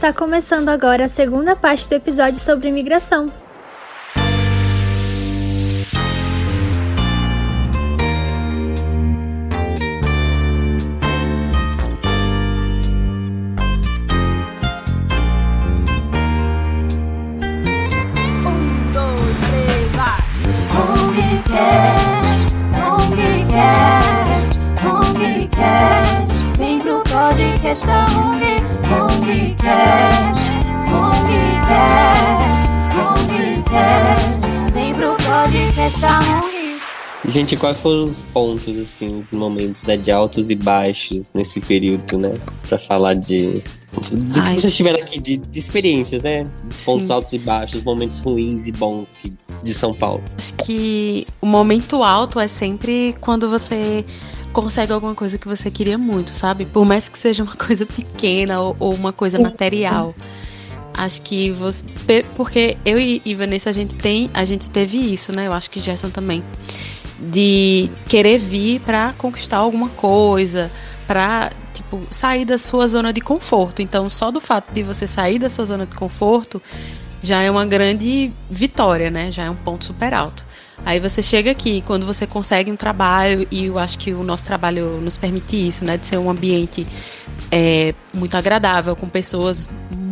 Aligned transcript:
Está 0.00 0.14
começando 0.14 0.70
agora 0.70 1.04
a 1.04 1.08
segunda 1.08 1.54
parte 1.54 1.86
do 1.86 1.94
episódio 1.94 2.40
sobre 2.40 2.70
imigração. 2.70 3.26
Gente, 37.30 37.56
quais 37.56 37.78
foram 37.78 38.04
os 38.04 38.18
pontos, 38.32 38.76
assim, 38.76 39.16
os 39.16 39.30
momentos 39.30 39.84
né, 39.84 39.96
de 39.96 40.10
altos 40.10 40.50
e 40.50 40.56
baixos 40.56 41.32
nesse 41.32 41.60
período, 41.60 42.18
né? 42.18 42.34
Pra 42.68 42.76
falar 42.76 43.14
de. 43.14 43.62
De 44.12 44.40
Ai. 44.40 44.54
que 44.54 44.60
vocês 44.60 44.74
tiveram 44.74 44.98
aqui 44.98 45.20
de, 45.20 45.36
de 45.36 45.58
experiências, 45.58 46.22
né? 46.22 46.50
Os 46.68 46.84
pontos 46.84 47.06
Sim. 47.06 47.12
altos 47.12 47.32
e 47.32 47.38
baixos, 47.38 47.84
momentos 47.84 48.18
ruins 48.18 48.66
e 48.66 48.72
bons 48.72 49.12
aqui 49.12 49.36
de 49.62 49.72
São 49.72 49.94
Paulo. 49.94 50.22
Acho 50.36 50.54
que 50.54 51.24
o 51.40 51.46
momento 51.46 52.02
alto 52.02 52.40
é 52.40 52.48
sempre 52.48 53.14
quando 53.20 53.48
você 53.48 54.04
consegue 54.52 54.92
alguma 54.92 55.14
coisa 55.14 55.38
que 55.38 55.46
você 55.46 55.70
queria 55.70 55.98
muito, 55.98 56.34
sabe? 56.34 56.66
Por 56.66 56.84
mais 56.84 57.08
que 57.08 57.16
seja 57.16 57.44
uma 57.44 57.54
coisa 57.56 57.86
pequena 57.86 58.60
ou, 58.60 58.76
ou 58.80 58.92
uma 58.92 59.12
coisa 59.12 59.38
material. 59.38 60.14
Acho 60.94 61.22
que 61.22 61.52
você. 61.52 61.84
Porque 62.36 62.76
eu 62.84 62.98
e, 62.98 63.22
e 63.24 63.36
Vanessa, 63.36 63.70
a 63.70 63.72
gente 63.72 63.94
tem. 63.94 64.28
A 64.34 64.44
gente 64.44 64.68
teve 64.68 64.96
isso, 64.98 65.32
né? 65.32 65.46
Eu 65.46 65.52
acho 65.52 65.70
que 65.70 65.78
Gerson 65.78 66.10
também. 66.10 66.42
De 67.20 67.90
querer 68.08 68.38
vir 68.38 68.80
pra 68.80 69.12
conquistar 69.18 69.58
alguma 69.58 69.90
coisa, 69.90 70.70
pra, 71.06 71.50
tipo, 71.74 72.00
sair 72.10 72.44
da 72.44 72.56
sua 72.56 72.88
zona 72.88 73.12
de 73.12 73.20
conforto. 73.20 73.82
Então, 73.82 74.08
só 74.08 74.30
do 74.30 74.40
fato 74.40 74.72
de 74.72 74.82
você 74.82 75.06
sair 75.06 75.38
da 75.38 75.50
sua 75.50 75.66
zona 75.66 75.84
de 75.84 75.94
conforto 75.94 76.62
já 77.22 77.42
é 77.42 77.50
uma 77.50 77.66
grande 77.66 78.32
vitória, 78.48 79.10
né? 79.10 79.30
Já 79.30 79.44
é 79.44 79.50
um 79.50 79.56
ponto 79.56 79.84
super 79.84 80.14
alto. 80.14 80.46
Aí 80.84 80.98
você 80.98 81.22
chega 81.22 81.50
aqui, 81.50 81.82
quando 81.82 82.06
você 82.06 82.26
consegue 82.26 82.72
um 82.72 82.76
trabalho, 82.76 83.46
e 83.50 83.66
eu 83.66 83.78
acho 83.78 83.98
que 83.98 84.14
o 84.14 84.22
nosso 84.22 84.46
trabalho 84.46 84.98
nos 85.00 85.18
permite 85.18 85.68
isso, 85.68 85.84
né? 85.84 85.98
De 85.98 86.06
ser 86.06 86.16
um 86.16 86.30
ambiente 86.30 86.86
é, 87.50 87.94
muito 88.14 88.36
agradável, 88.36 88.96
com 88.96 89.08
pessoas 89.08 89.68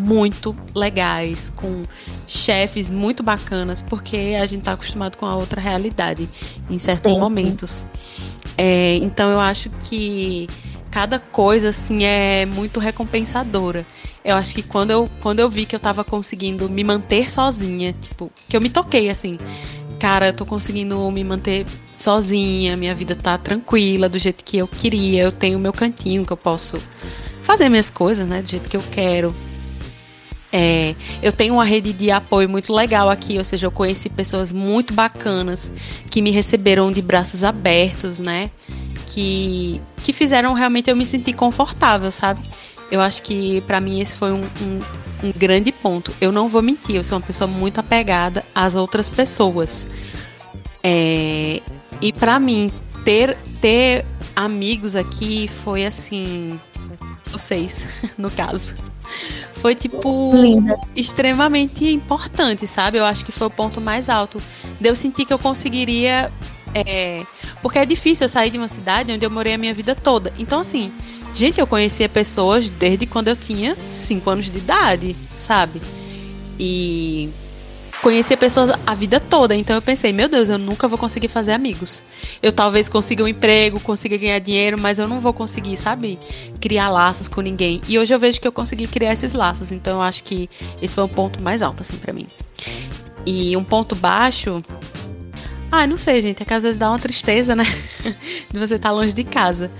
muito 0.08 0.56
legais, 0.74 1.52
com 1.54 1.82
chefes 2.26 2.90
muito 2.90 3.22
bacanas, 3.22 3.82
porque 3.82 4.36
a 4.40 4.46
gente 4.46 4.62
tá 4.62 4.72
acostumado 4.72 5.18
com 5.18 5.26
a 5.26 5.36
outra 5.36 5.60
realidade 5.60 6.26
em 6.70 6.78
certos 6.78 7.10
Sim. 7.10 7.18
momentos. 7.18 7.86
É, 8.56 8.96
então 8.96 9.30
eu 9.30 9.38
acho 9.38 9.68
que 9.80 10.48
cada 10.90 11.18
coisa 11.18 11.68
assim 11.68 12.04
é 12.04 12.46
muito 12.46 12.80
recompensadora. 12.80 13.86
Eu 14.24 14.34
acho 14.36 14.54
que 14.54 14.62
quando 14.62 14.90
eu, 14.90 15.08
quando 15.20 15.40
eu 15.40 15.50
vi 15.50 15.66
que 15.66 15.76
eu 15.76 15.80
tava 15.80 16.02
conseguindo 16.02 16.68
me 16.70 16.82
manter 16.82 17.30
sozinha, 17.30 17.94
tipo, 18.00 18.32
que 18.48 18.56
eu 18.56 18.60
me 18.60 18.70
toquei 18.70 19.10
assim, 19.10 19.36
cara, 19.98 20.28
eu 20.28 20.32
tô 20.32 20.46
conseguindo 20.46 21.10
me 21.10 21.22
manter 21.22 21.66
sozinha, 21.92 22.76
minha 22.76 22.94
vida 22.94 23.14
tá 23.14 23.36
tranquila, 23.36 24.08
do 24.08 24.18
jeito 24.18 24.42
que 24.42 24.56
eu 24.56 24.66
queria, 24.66 25.24
eu 25.24 25.32
tenho 25.32 25.58
meu 25.58 25.72
cantinho 25.72 26.24
que 26.24 26.32
eu 26.32 26.36
posso 26.36 26.78
fazer 27.42 27.68
minhas 27.68 27.90
coisas, 27.90 28.26
né, 28.26 28.40
do 28.40 28.48
jeito 28.48 28.68
que 28.70 28.76
eu 28.76 28.82
quero. 28.90 29.34
É, 30.50 30.94
eu 31.22 31.30
tenho 31.30 31.54
uma 31.54 31.64
rede 31.64 31.92
de 31.92 32.10
apoio 32.10 32.48
muito 32.48 32.72
legal 32.72 33.10
aqui, 33.10 33.36
ou 33.36 33.44
seja, 33.44 33.66
eu 33.66 33.70
conheci 33.70 34.08
pessoas 34.08 34.52
muito 34.52 34.94
bacanas 34.94 35.72
que 36.10 36.22
me 36.22 36.30
receberam 36.30 36.90
de 36.90 37.02
braços 37.02 37.44
abertos, 37.44 38.18
né? 38.18 38.50
Que, 39.06 39.80
que 40.02 40.12
fizeram 40.12 40.52
realmente 40.54 40.90
eu 40.90 40.96
me 40.96 41.04
sentir 41.04 41.34
confortável, 41.34 42.10
sabe? 42.10 42.40
Eu 42.90 43.00
acho 43.00 43.22
que 43.22 43.60
pra 43.62 43.80
mim 43.80 44.00
esse 44.00 44.16
foi 44.16 44.32
um, 44.32 44.40
um, 44.40 44.80
um 45.24 45.32
grande 45.36 45.70
ponto. 45.70 46.12
Eu 46.20 46.32
não 46.32 46.48
vou 46.48 46.62
mentir, 46.62 46.96
eu 46.96 47.04
sou 47.04 47.18
uma 47.18 47.26
pessoa 47.26 47.46
muito 47.46 47.78
apegada 47.78 48.44
às 48.54 48.74
outras 48.74 49.10
pessoas. 49.10 49.86
É, 50.82 51.60
e 52.00 52.12
pra 52.12 52.38
mim 52.38 52.72
ter 53.04 53.36
ter 53.60 54.06
amigos 54.34 54.96
aqui 54.96 55.48
foi 55.48 55.84
assim, 55.84 56.58
vocês, 57.26 57.86
no 58.16 58.30
caso. 58.30 58.87
Foi 59.54 59.74
tipo 59.74 60.30
Linda. 60.34 60.78
extremamente 60.94 61.84
importante, 61.92 62.66
sabe? 62.66 62.98
Eu 62.98 63.04
acho 63.04 63.24
que 63.24 63.32
foi 63.32 63.46
o 63.46 63.50
ponto 63.50 63.80
mais 63.80 64.08
alto. 64.08 64.40
De 64.80 64.88
eu 64.88 64.94
sentir 64.94 65.24
que 65.24 65.32
eu 65.32 65.38
conseguiria. 65.38 66.30
é, 66.74 67.24
Porque 67.62 67.78
é 67.78 67.86
difícil 67.86 68.24
eu 68.26 68.28
sair 68.28 68.50
de 68.50 68.58
uma 68.58 68.68
cidade 68.68 69.12
onde 69.12 69.24
eu 69.26 69.30
morei 69.30 69.54
a 69.54 69.58
minha 69.58 69.74
vida 69.74 69.94
toda. 69.94 70.32
Então, 70.38 70.60
assim, 70.60 70.92
gente, 71.34 71.60
eu 71.60 71.66
conhecia 71.66 72.08
pessoas 72.08 72.70
desde 72.70 73.06
quando 73.06 73.28
eu 73.28 73.36
tinha 73.36 73.76
5 73.90 74.30
anos 74.30 74.50
de 74.50 74.58
idade, 74.58 75.16
sabe? 75.36 75.80
E 76.58 77.28
conhecia 78.08 78.38
pessoas 78.38 78.70
a 78.86 78.94
vida 78.94 79.20
toda. 79.20 79.54
Então 79.54 79.76
eu 79.76 79.82
pensei, 79.82 80.14
meu 80.14 80.30
Deus, 80.30 80.48
eu 80.48 80.56
nunca 80.56 80.88
vou 80.88 80.96
conseguir 80.98 81.28
fazer 81.28 81.52
amigos. 81.52 82.02
Eu 82.42 82.50
talvez 82.50 82.88
consiga 82.88 83.22
um 83.22 83.28
emprego, 83.28 83.78
consiga 83.80 84.16
ganhar 84.16 84.38
dinheiro, 84.38 84.78
mas 84.78 84.98
eu 84.98 85.06
não 85.06 85.20
vou 85.20 85.34
conseguir, 85.34 85.76
sabe? 85.76 86.18
Criar 86.58 86.88
laços 86.88 87.28
com 87.28 87.42
ninguém. 87.42 87.82
E 87.86 87.98
hoje 87.98 88.14
eu 88.14 88.18
vejo 88.18 88.40
que 88.40 88.48
eu 88.48 88.52
consegui 88.52 88.86
criar 88.86 89.12
esses 89.12 89.34
laços. 89.34 89.70
Então 89.72 89.96
eu 89.98 90.02
acho 90.02 90.24
que 90.24 90.48
esse 90.80 90.94
foi 90.94 91.04
o 91.04 91.08
ponto 91.08 91.42
mais 91.42 91.60
alto, 91.60 91.82
assim, 91.82 91.96
pra 91.98 92.14
mim. 92.14 92.26
E 93.26 93.54
um 93.58 93.62
ponto 93.62 93.94
baixo. 93.94 94.62
Ah, 95.70 95.86
não 95.86 95.98
sei, 95.98 96.22
gente. 96.22 96.42
É 96.42 96.46
que 96.46 96.54
às 96.54 96.62
vezes 96.62 96.78
dá 96.78 96.88
uma 96.88 96.98
tristeza, 96.98 97.54
né? 97.54 97.64
de 98.50 98.58
você 98.58 98.76
estar 98.76 98.90
longe 98.90 99.12
de 99.12 99.22
casa. 99.22 99.70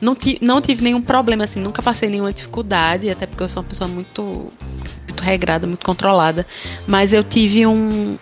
Não, 0.00 0.14
ti- 0.14 0.38
não 0.40 0.60
tive 0.60 0.84
nenhum 0.84 1.02
problema, 1.02 1.42
assim. 1.44 1.58
Nunca 1.60 1.82
passei 1.82 2.08
nenhuma 2.08 2.32
dificuldade. 2.32 3.10
Até 3.10 3.26
porque 3.26 3.42
eu 3.42 3.48
sou 3.48 3.60
uma 3.60 3.68
pessoa 3.68 3.88
muito, 3.88 4.52
muito 5.22 5.24
regrada, 5.24 5.66
muito 5.66 5.84
controlada. 5.86 6.46
Mas 6.86 7.12
eu 7.12 7.22
tive 7.22 7.66
um, 7.66 8.16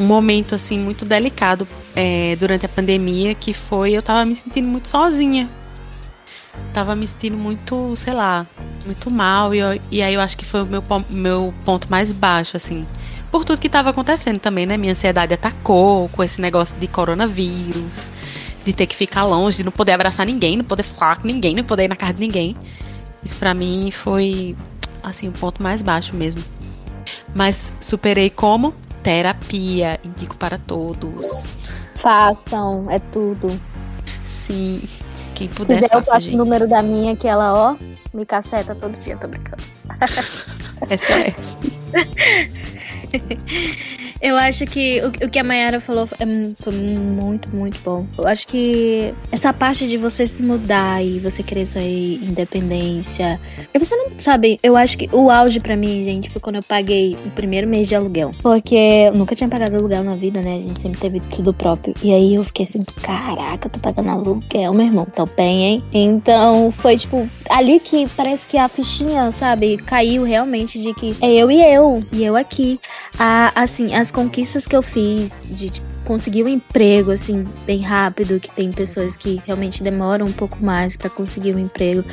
um 0.00 0.04
momento, 0.06 0.54
assim, 0.54 0.78
muito 0.78 1.04
delicado 1.04 1.66
é, 1.94 2.36
durante 2.36 2.64
a 2.64 2.68
pandemia. 2.68 3.34
Que 3.34 3.52
foi 3.52 3.92
eu 3.92 4.02
tava 4.02 4.24
me 4.24 4.34
sentindo 4.34 4.68
muito 4.68 4.88
sozinha. 4.88 5.48
Tava 6.72 6.94
me 6.94 7.06
sentindo 7.06 7.36
muito, 7.36 7.94
sei 7.96 8.12
lá, 8.14 8.46
muito 8.86 9.10
mal. 9.10 9.54
E, 9.54 9.58
eu- 9.58 9.80
e 9.90 10.02
aí 10.02 10.14
eu 10.14 10.20
acho 10.20 10.36
que 10.36 10.44
foi 10.44 10.62
o 10.62 10.66
meu, 10.66 10.82
meu 11.10 11.54
ponto 11.64 11.90
mais 11.90 12.12
baixo, 12.12 12.56
assim 12.56 12.86
por 13.30 13.46
tudo 13.46 13.58
que 13.58 13.66
estava 13.66 13.88
acontecendo 13.88 14.38
também, 14.38 14.66
né? 14.66 14.76
Minha 14.76 14.92
ansiedade 14.92 15.32
atacou 15.32 16.06
com 16.10 16.22
esse 16.22 16.38
negócio 16.38 16.76
de 16.76 16.86
coronavírus, 16.86 18.10
de 18.62 18.74
ter 18.74 18.86
que 18.86 18.94
ficar 18.94 19.24
longe, 19.24 19.56
de 19.56 19.64
não 19.64 19.72
poder 19.72 19.92
abraçar 19.92 20.26
ninguém, 20.26 20.54
não 20.58 20.64
poder 20.66 20.82
falar 20.82 21.16
com 21.16 21.26
ninguém, 21.26 21.54
não 21.54 21.64
poder 21.64 21.84
ir 21.84 21.88
na 21.88 21.96
casa 21.96 22.12
de 22.12 22.20
ninguém. 22.20 22.54
Isso 23.24 23.34
pra 23.38 23.54
mim 23.54 23.90
foi, 23.90 24.54
assim, 25.02 25.28
o 25.28 25.32
ponto 25.32 25.62
mais 25.62 25.82
baixo 25.82 26.14
mesmo. 26.14 26.42
Mas 27.34 27.72
superei 27.80 28.30
como? 28.30 28.74
Terapia, 29.02 29.98
indico 30.04 30.36
para 30.36 30.58
todos. 30.58 31.48
Façam, 31.96 32.90
é 32.90 32.98
tudo. 32.98 33.48
Sim, 34.24 34.80
quem 35.34 35.48
puder, 35.48 35.82
quiser, 35.82 35.94
eu 35.94 36.00
faça, 36.00 36.12
passo 36.12 36.34
o 36.34 36.36
número 36.36 36.68
da 36.68 36.82
minha, 36.82 37.16
que 37.16 37.26
ela, 37.26 37.52
ó, 37.52 37.76
me 38.14 38.24
caceta 38.24 38.74
todo 38.74 38.98
dia, 38.98 39.16
tô 39.16 39.28
brincando. 39.28 39.62
SOS. 40.90 41.58
Eu 44.22 44.36
acho 44.36 44.64
que 44.66 45.02
o, 45.02 45.26
o 45.26 45.28
que 45.28 45.38
a 45.38 45.42
Mayara 45.42 45.80
falou 45.80 46.08
é 46.20 46.24
foi 46.62 46.72
muito, 46.72 47.54
muito 47.54 47.80
bom. 47.82 48.06
Eu 48.16 48.28
acho 48.28 48.46
que 48.46 49.12
essa 49.32 49.52
parte 49.52 49.88
de 49.88 49.96
você 49.96 50.28
se 50.28 50.44
mudar 50.44 51.04
e 51.04 51.18
você 51.18 51.42
querer 51.42 51.66
sua 51.66 51.82
independência. 51.82 53.40
Você 53.76 53.96
não 53.96 54.12
sabe, 54.20 54.60
eu 54.62 54.76
acho 54.76 54.96
que 54.96 55.08
o 55.12 55.28
auge 55.28 55.58
pra 55.58 55.76
mim, 55.76 56.04
gente, 56.04 56.30
foi 56.30 56.40
quando 56.40 56.56
eu 56.56 56.62
paguei 56.62 57.16
o 57.26 57.30
primeiro 57.30 57.68
mês 57.68 57.88
de 57.88 57.96
aluguel. 57.96 58.32
Porque 58.40 58.76
eu 58.76 59.14
nunca 59.14 59.34
tinha 59.34 59.48
pagado 59.48 59.74
aluguel 59.74 60.04
na 60.04 60.14
vida, 60.14 60.40
né? 60.40 60.54
A 60.54 60.68
gente 60.68 60.80
sempre 60.80 61.00
teve 61.00 61.20
tudo 61.34 61.52
próprio. 61.52 61.92
E 62.00 62.14
aí 62.14 62.36
eu 62.36 62.44
fiquei 62.44 62.64
assim, 62.64 62.84
caraca, 63.02 63.68
tô 63.68 63.80
pagando 63.80 64.10
aluguel, 64.10 64.72
meu 64.72 64.86
irmão. 64.86 65.04
Tô 65.04 65.26
bem, 65.26 65.64
hein? 65.64 65.84
Então 65.92 66.72
foi 66.78 66.96
tipo, 66.96 67.28
ali 67.50 67.80
que 67.80 68.08
parece 68.10 68.46
que 68.46 68.56
a 68.56 68.68
fichinha, 68.68 69.32
sabe, 69.32 69.78
caiu 69.78 70.22
realmente 70.22 70.80
de 70.80 70.94
que 70.94 71.16
é 71.20 71.32
eu 71.34 71.50
e 71.50 71.60
eu, 71.60 72.00
e 72.12 72.24
eu 72.24 72.36
aqui. 72.36 72.78
A, 73.18 73.52
assim, 73.60 73.94
as 73.94 74.11
conquistas 74.12 74.66
que 74.66 74.76
eu 74.76 74.82
fiz 74.82 75.36
de 75.50 75.70
tipo, 75.70 75.91
conseguir 76.04 76.44
um 76.44 76.48
emprego, 76.48 77.10
assim, 77.10 77.44
bem 77.64 77.80
rápido, 77.80 78.40
que 78.40 78.50
tem 78.50 78.70
pessoas 78.72 79.16
que 79.16 79.40
realmente 79.46 79.82
demoram 79.82 80.26
um 80.26 80.32
pouco 80.32 80.64
mais 80.64 80.96
pra 80.96 81.08
conseguir 81.10 81.54
um 81.54 81.58
emprego. 81.58 82.04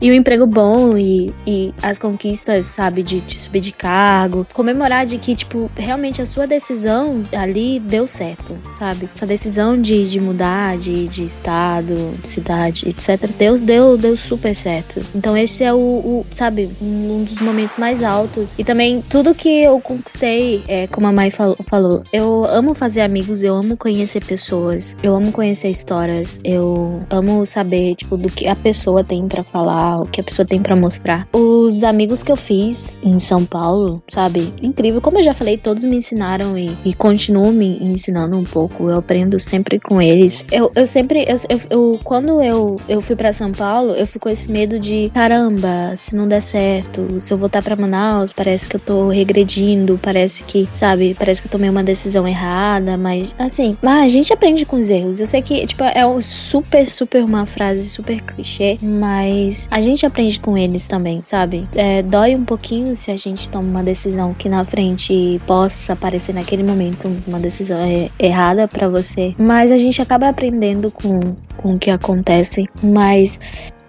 E 0.00 0.10
um 0.10 0.14
emprego 0.14 0.46
bom 0.46 0.96
e, 0.96 1.34
e 1.46 1.74
as 1.82 1.98
conquistas, 1.98 2.66
sabe, 2.66 3.02
de, 3.02 3.20
de 3.20 3.40
subir 3.40 3.60
de 3.60 3.72
cargo. 3.72 4.46
Comemorar 4.52 5.06
de 5.06 5.18
que, 5.18 5.34
tipo, 5.34 5.70
realmente 5.76 6.20
a 6.22 6.26
sua 6.26 6.46
decisão 6.46 7.22
ali 7.32 7.80
deu 7.80 8.06
certo, 8.06 8.56
sabe? 8.78 9.08
Sua 9.14 9.26
decisão 9.26 9.80
de, 9.80 10.08
de 10.08 10.20
mudar 10.20 10.76
de, 10.78 11.08
de 11.08 11.24
estado, 11.24 12.14
de 12.22 12.28
cidade, 12.28 12.88
etc. 12.88 13.30
Deus 13.36 13.60
deu, 13.60 13.96
deu 13.96 14.16
super 14.16 14.54
certo. 14.54 15.04
Então 15.14 15.36
esse 15.36 15.64
é 15.64 15.72
o, 15.72 15.76
o, 15.76 16.26
sabe, 16.32 16.68
um 16.80 17.24
dos 17.24 17.40
momentos 17.40 17.76
mais 17.76 18.02
altos. 18.02 18.54
E 18.58 18.64
também 18.64 19.02
tudo 19.02 19.34
que 19.34 19.62
eu 19.62 19.80
conquistei, 19.80 20.62
é, 20.68 20.86
como 20.86 21.06
a 21.06 21.12
Mai 21.12 21.30
falou, 21.30 21.56
falou, 21.66 22.02
eu 22.12 22.44
amo 22.44 22.74
fazer 22.74 23.00
amigos, 23.00 23.42
eu 23.48 23.54
amo 23.54 23.76
conhecer 23.76 24.24
pessoas, 24.24 24.96
eu 25.02 25.14
amo 25.14 25.32
conhecer 25.32 25.70
histórias, 25.70 26.40
eu 26.44 27.00
amo 27.10 27.44
saber, 27.46 27.94
tipo, 27.94 28.16
do 28.16 28.28
que 28.28 28.46
a 28.46 28.54
pessoa 28.54 29.02
tem 29.02 29.26
para 29.26 29.42
falar, 29.42 30.02
o 30.02 30.04
que 30.04 30.20
a 30.20 30.24
pessoa 30.24 30.46
tem 30.46 30.60
para 30.60 30.76
mostrar. 30.76 31.26
Os 31.32 31.82
amigos 31.82 32.22
que 32.22 32.30
eu 32.30 32.36
fiz 32.36 32.98
em 33.02 33.18
São 33.18 33.44
Paulo, 33.44 34.02
sabe? 34.12 34.52
Incrível. 34.62 35.00
Como 35.00 35.18
eu 35.18 35.22
já 35.22 35.32
falei, 35.32 35.56
todos 35.56 35.84
me 35.84 35.96
ensinaram 35.96 36.56
e, 36.58 36.76
e 36.84 36.94
continuam 36.94 37.52
me 37.52 37.78
ensinando 37.82 38.36
um 38.36 38.44
pouco. 38.44 38.88
Eu 38.88 38.98
aprendo 38.98 39.40
sempre 39.40 39.78
com 39.80 40.00
eles. 40.00 40.44
Eu, 40.52 40.70
eu 40.74 40.86
sempre, 40.86 41.24
eu, 41.28 41.36
eu, 41.48 41.60
eu 41.70 42.00
quando 42.04 42.42
eu, 42.42 42.76
eu 42.88 43.00
fui 43.00 43.16
para 43.16 43.32
São 43.32 43.52
Paulo, 43.52 43.92
eu 43.92 44.06
fui 44.06 44.20
com 44.20 44.28
esse 44.28 44.50
medo 44.50 44.78
de 44.78 45.10
caramba, 45.14 45.94
se 45.96 46.14
não 46.14 46.28
der 46.28 46.42
certo, 46.42 47.20
se 47.20 47.32
eu 47.32 47.38
voltar 47.38 47.62
para 47.62 47.76
Manaus, 47.76 48.32
parece 48.32 48.68
que 48.68 48.76
eu 48.76 48.80
tô 48.80 49.08
regredindo, 49.08 49.98
parece 50.02 50.42
que, 50.42 50.68
sabe, 50.72 51.16
parece 51.18 51.40
que 51.40 51.48
eu 51.48 51.52
tomei 51.52 51.70
uma 51.70 51.82
decisão 51.82 52.26
errada, 52.28 52.96
mas 52.96 53.27
assim, 53.38 53.76
mas 53.82 54.06
a 54.06 54.08
gente 54.08 54.32
aprende 54.32 54.64
com 54.64 54.78
os 54.78 54.88
erros. 54.90 55.20
Eu 55.20 55.26
sei 55.26 55.42
que, 55.42 55.66
tipo, 55.66 55.82
é 55.84 56.02
super, 56.22 56.88
super 56.88 57.24
uma 57.24 57.46
frase 57.46 57.88
super 57.88 58.20
clichê, 58.22 58.78
mas 58.82 59.66
a 59.70 59.80
gente 59.80 60.04
aprende 60.06 60.38
com 60.40 60.56
eles 60.56 60.86
também, 60.86 61.20
sabe? 61.22 61.64
É, 61.74 62.02
dói 62.02 62.34
um 62.34 62.44
pouquinho 62.44 62.94
se 62.96 63.10
a 63.10 63.16
gente 63.16 63.48
toma 63.48 63.68
uma 63.68 63.82
decisão 63.82 64.34
que 64.34 64.48
na 64.48 64.64
frente 64.64 65.40
possa 65.46 65.96
parecer 65.96 66.32
naquele 66.34 66.62
momento 66.62 67.10
uma 67.26 67.40
decisão 67.40 67.78
é, 67.78 68.10
errada 68.18 68.68
para 68.68 68.88
você, 68.88 69.34
mas 69.38 69.70
a 69.70 69.78
gente 69.78 70.00
acaba 70.00 70.28
aprendendo 70.28 70.90
com, 70.90 71.34
com 71.56 71.74
o 71.74 71.78
que 71.78 71.90
acontece, 71.90 72.68
mas 72.82 73.38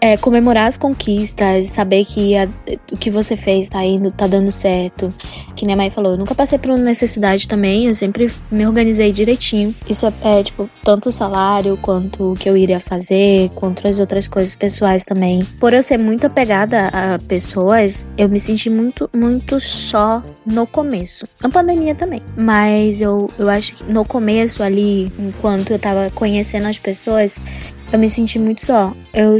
é, 0.01 0.17
comemorar 0.17 0.67
as 0.67 0.77
conquistas, 0.77 1.67
saber 1.67 2.05
que 2.05 2.35
a, 2.37 2.47
o 2.91 2.97
que 2.97 3.09
você 3.09 3.35
fez 3.35 3.69
tá 3.69 3.83
indo, 3.83 4.11
tá 4.11 4.27
dando 4.27 4.51
certo. 4.51 5.13
Que 5.55 5.65
nem 5.65 5.73
a 5.73 5.77
mãe 5.77 5.89
falou, 5.89 6.13
eu 6.13 6.17
nunca 6.17 6.33
passei 6.33 6.57
por 6.57 6.77
necessidade 6.77 7.47
também, 7.47 7.87
eu 7.87 7.95
sempre 7.95 8.31
me 8.51 8.65
organizei 8.65 9.11
direitinho. 9.11 9.75
Isso 9.89 10.05
é, 10.05 10.39
é, 10.39 10.43
tipo, 10.43 10.69
tanto 10.83 11.09
o 11.09 11.11
salário, 11.11 11.77
quanto 11.81 12.31
o 12.31 12.33
que 12.33 12.49
eu 12.49 12.55
iria 12.55 12.79
fazer, 12.79 13.49
quanto 13.55 13.87
as 13.87 13.99
outras 13.99 14.27
coisas 14.27 14.55
pessoais 14.55 15.03
também. 15.03 15.43
Por 15.59 15.73
eu 15.73 15.83
ser 15.83 15.97
muito 15.97 16.27
apegada 16.27 16.87
a 16.87 17.19
pessoas, 17.27 18.07
eu 18.17 18.29
me 18.29 18.39
senti 18.39 18.69
muito, 18.69 19.09
muito 19.13 19.59
só 19.59 20.23
no 20.45 20.65
começo. 20.65 21.27
Na 21.41 21.49
pandemia 21.49 21.93
também. 21.95 22.21
Mas 22.37 23.01
eu, 23.01 23.29
eu 23.37 23.49
acho 23.49 23.73
que 23.75 23.83
no 23.91 24.05
começo 24.05 24.63
ali, 24.63 25.11
enquanto 25.19 25.71
eu 25.71 25.79
tava 25.79 26.09
conhecendo 26.11 26.67
as 26.67 26.79
pessoas, 26.79 27.37
eu 27.91 27.99
me 27.99 28.09
senti 28.09 28.37
muito 28.37 28.65
só. 28.65 28.93
Eu 29.13 29.37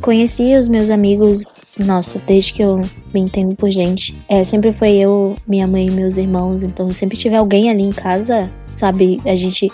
conheci 0.00 0.56
os 0.56 0.68
meus 0.68 0.90
amigos, 0.90 1.44
nossa, 1.78 2.20
desde 2.26 2.52
que 2.52 2.62
eu 2.62 2.80
me 3.14 3.20
entendo 3.20 3.54
por 3.54 3.70
gente. 3.70 4.14
É, 4.28 4.42
sempre 4.42 4.72
foi 4.72 4.96
eu, 4.96 5.36
minha 5.46 5.66
mãe 5.66 5.86
e 5.86 5.90
meus 5.90 6.16
irmãos. 6.16 6.62
Então 6.62 6.90
sempre 6.90 7.16
tive 7.16 7.36
alguém 7.36 7.70
ali 7.70 7.82
em 7.82 7.92
casa, 7.92 8.50
sabe? 8.66 9.18
A 9.24 9.36
gente 9.36 9.70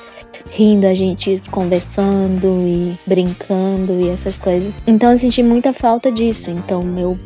rindo, 0.50 0.87
a 0.87 0.95
gente 0.95 1.41
conversando 1.50 2.47
e 2.67 2.97
brincando 3.06 4.00
e 4.00 4.09
essas 4.09 4.39
coisas. 4.39 4.73
Então 4.87 5.11
eu 5.11 5.17
senti 5.17 5.43
muita 5.43 5.73
falta 5.73 6.11
disso. 6.11 6.50
Então 6.50 6.83
meu 6.83 7.19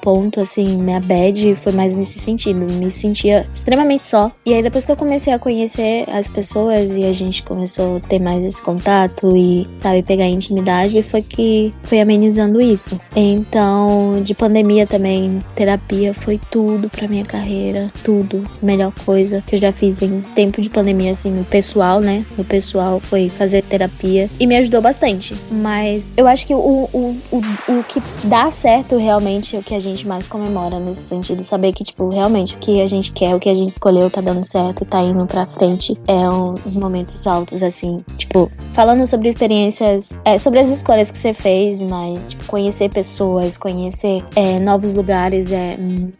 ponto, 0.00 0.40
assim, 0.40 0.76
minha 0.76 1.00
bad 1.00 1.54
foi 1.56 1.72
mais 1.72 1.94
nesse 1.94 2.18
sentido. 2.18 2.60
Me 2.60 2.90
sentia 2.90 3.46
extremamente 3.52 4.02
só. 4.02 4.30
E 4.46 4.54
aí 4.54 4.62
depois 4.62 4.86
que 4.86 4.92
eu 4.92 4.96
comecei 4.96 5.32
a 5.32 5.38
conhecer 5.38 6.08
as 6.10 6.28
pessoas 6.28 6.94
e 6.94 7.04
a 7.04 7.12
gente 7.12 7.42
começou 7.42 7.96
a 7.96 8.00
ter 8.00 8.20
mais 8.20 8.44
esse 8.44 8.62
contato 8.62 9.36
e, 9.36 9.66
sabe, 9.80 10.02
pegar 10.02 10.26
intimidade, 10.26 11.02
foi 11.02 11.22
que 11.22 11.72
foi 11.82 12.00
amenizando 12.00 12.60
isso. 12.60 13.00
Então, 13.14 14.20
de 14.22 14.34
pandemia 14.34 14.86
também, 14.86 15.40
terapia 15.54 16.14
foi 16.14 16.40
tudo 16.50 16.88
pra 16.88 17.08
minha 17.08 17.24
carreira. 17.24 17.90
Tudo. 18.02 18.44
Melhor 18.62 18.92
coisa 19.04 19.42
que 19.46 19.56
eu 19.56 19.58
já 19.58 19.72
fiz 19.72 20.02
em 20.02 20.20
tempo 20.34 20.60
de 20.60 20.70
pandemia, 20.70 21.12
assim, 21.12 21.30
no 21.30 21.44
pessoal, 21.44 22.00
né? 22.00 22.24
No 22.36 22.44
pessoal 22.44 22.69
pessoal 22.70 23.00
foi 23.00 23.28
fazer 23.28 23.62
terapia 23.62 24.30
e 24.38 24.46
me 24.46 24.56
ajudou 24.56 24.80
bastante. 24.80 25.34
Mas 25.50 26.08
eu 26.16 26.26
acho 26.26 26.46
que 26.46 26.54
o, 26.54 26.58
o, 26.58 27.16
o, 27.32 27.38
o 27.68 27.84
que 27.84 28.00
dá 28.24 28.50
certo 28.50 28.96
realmente 28.96 29.56
é 29.56 29.58
o 29.58 29.62
que 29.62 29.74
a 29.74 29.80
gente 29.80 30.06
mais 30.06 30.28
comemora 30.28 30.78
nesse 30.78 31.02
sentido. 31.02 31.42
Saber 31.42 31.72
que, 31.72 31.82
tipo, 31.82 32.08
realmente 32.08 32.54
o 32.54 32.58
que 32.58 32.80
a 32.80 32.86
gente 32.86 33.10
quer, 33.12 33.34
o 33.34 33.40
que 33.40 33.48
a 33.48 33.54
gente 33.54 33.70
escolheu 33.70 34.08
tá 34.08 34.20
dando 34.20 34.44
certo, 34.44 34.84
tá 34.84 35.02
indo 35.02 35.26
pra 35.26 35.46
frente. 35.46 35.98
É 36.06 36.28
um 36.28 36.54
dos 36.54 36.76
momentos 36.76 37.26
altos, 37.26 37.62
assim. 37.62 38.04
Tipo, 38.16 38.50
falando 38.72 39.06
sobre 39.06 39.28
experiências, 39.28 40.12
é, 40.24 40.38
sobre 40.38 40.60
as 40.60 40.68
escolhas 40.68 41.10
que 41.10 41.18
você 41.18 41.34
fez, 41.34 41.82
mas, 41.82 42.20
tipo, 42.28 42.44
conhecer 42.46 42.88
pessoas, 42.90 43.58
conhecer 43.58 44.22
é, 44.36 44.60
novos 44.60 44.92
lugares. 44.92 45.50
É, 45.50 45.76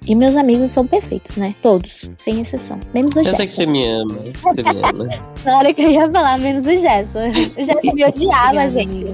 e 0.07 0.15
meus 0.15 0.35
amigos 0.35 0.73
são 0.73 0.87
perfeitos, 0.87 1.37
né? 1.37 1.55
Todos, 1.63 2.11
sem 2.19 2.41
exceção. 2.41 2.81
Menos 2.93 3.15
o 3.15 3.21
Eu 3.21 3.25
sei 3.25 3.47
que 3.47 3.55
você 3.55 3.67
me 3.67 3.87
ama. 3.87 4.15
Você 4.43 4.63
me 4.63 4.71
ama. 4.71 5.30
Na 5.45 5.57
hora 5.57 5.73
que 5.73 5.83
eu 5.83 5.91
ia 5.91 6.11
falar, 6.11 6.39
menos 6.39 6.67
o 6.67 6.77
Gerson. 6.77 7.29
O 7.29 7.65
Gerson 7.65 7.95
me 7.95 8.05
odiava, 8.05 8.69
gente. 8.69 9.05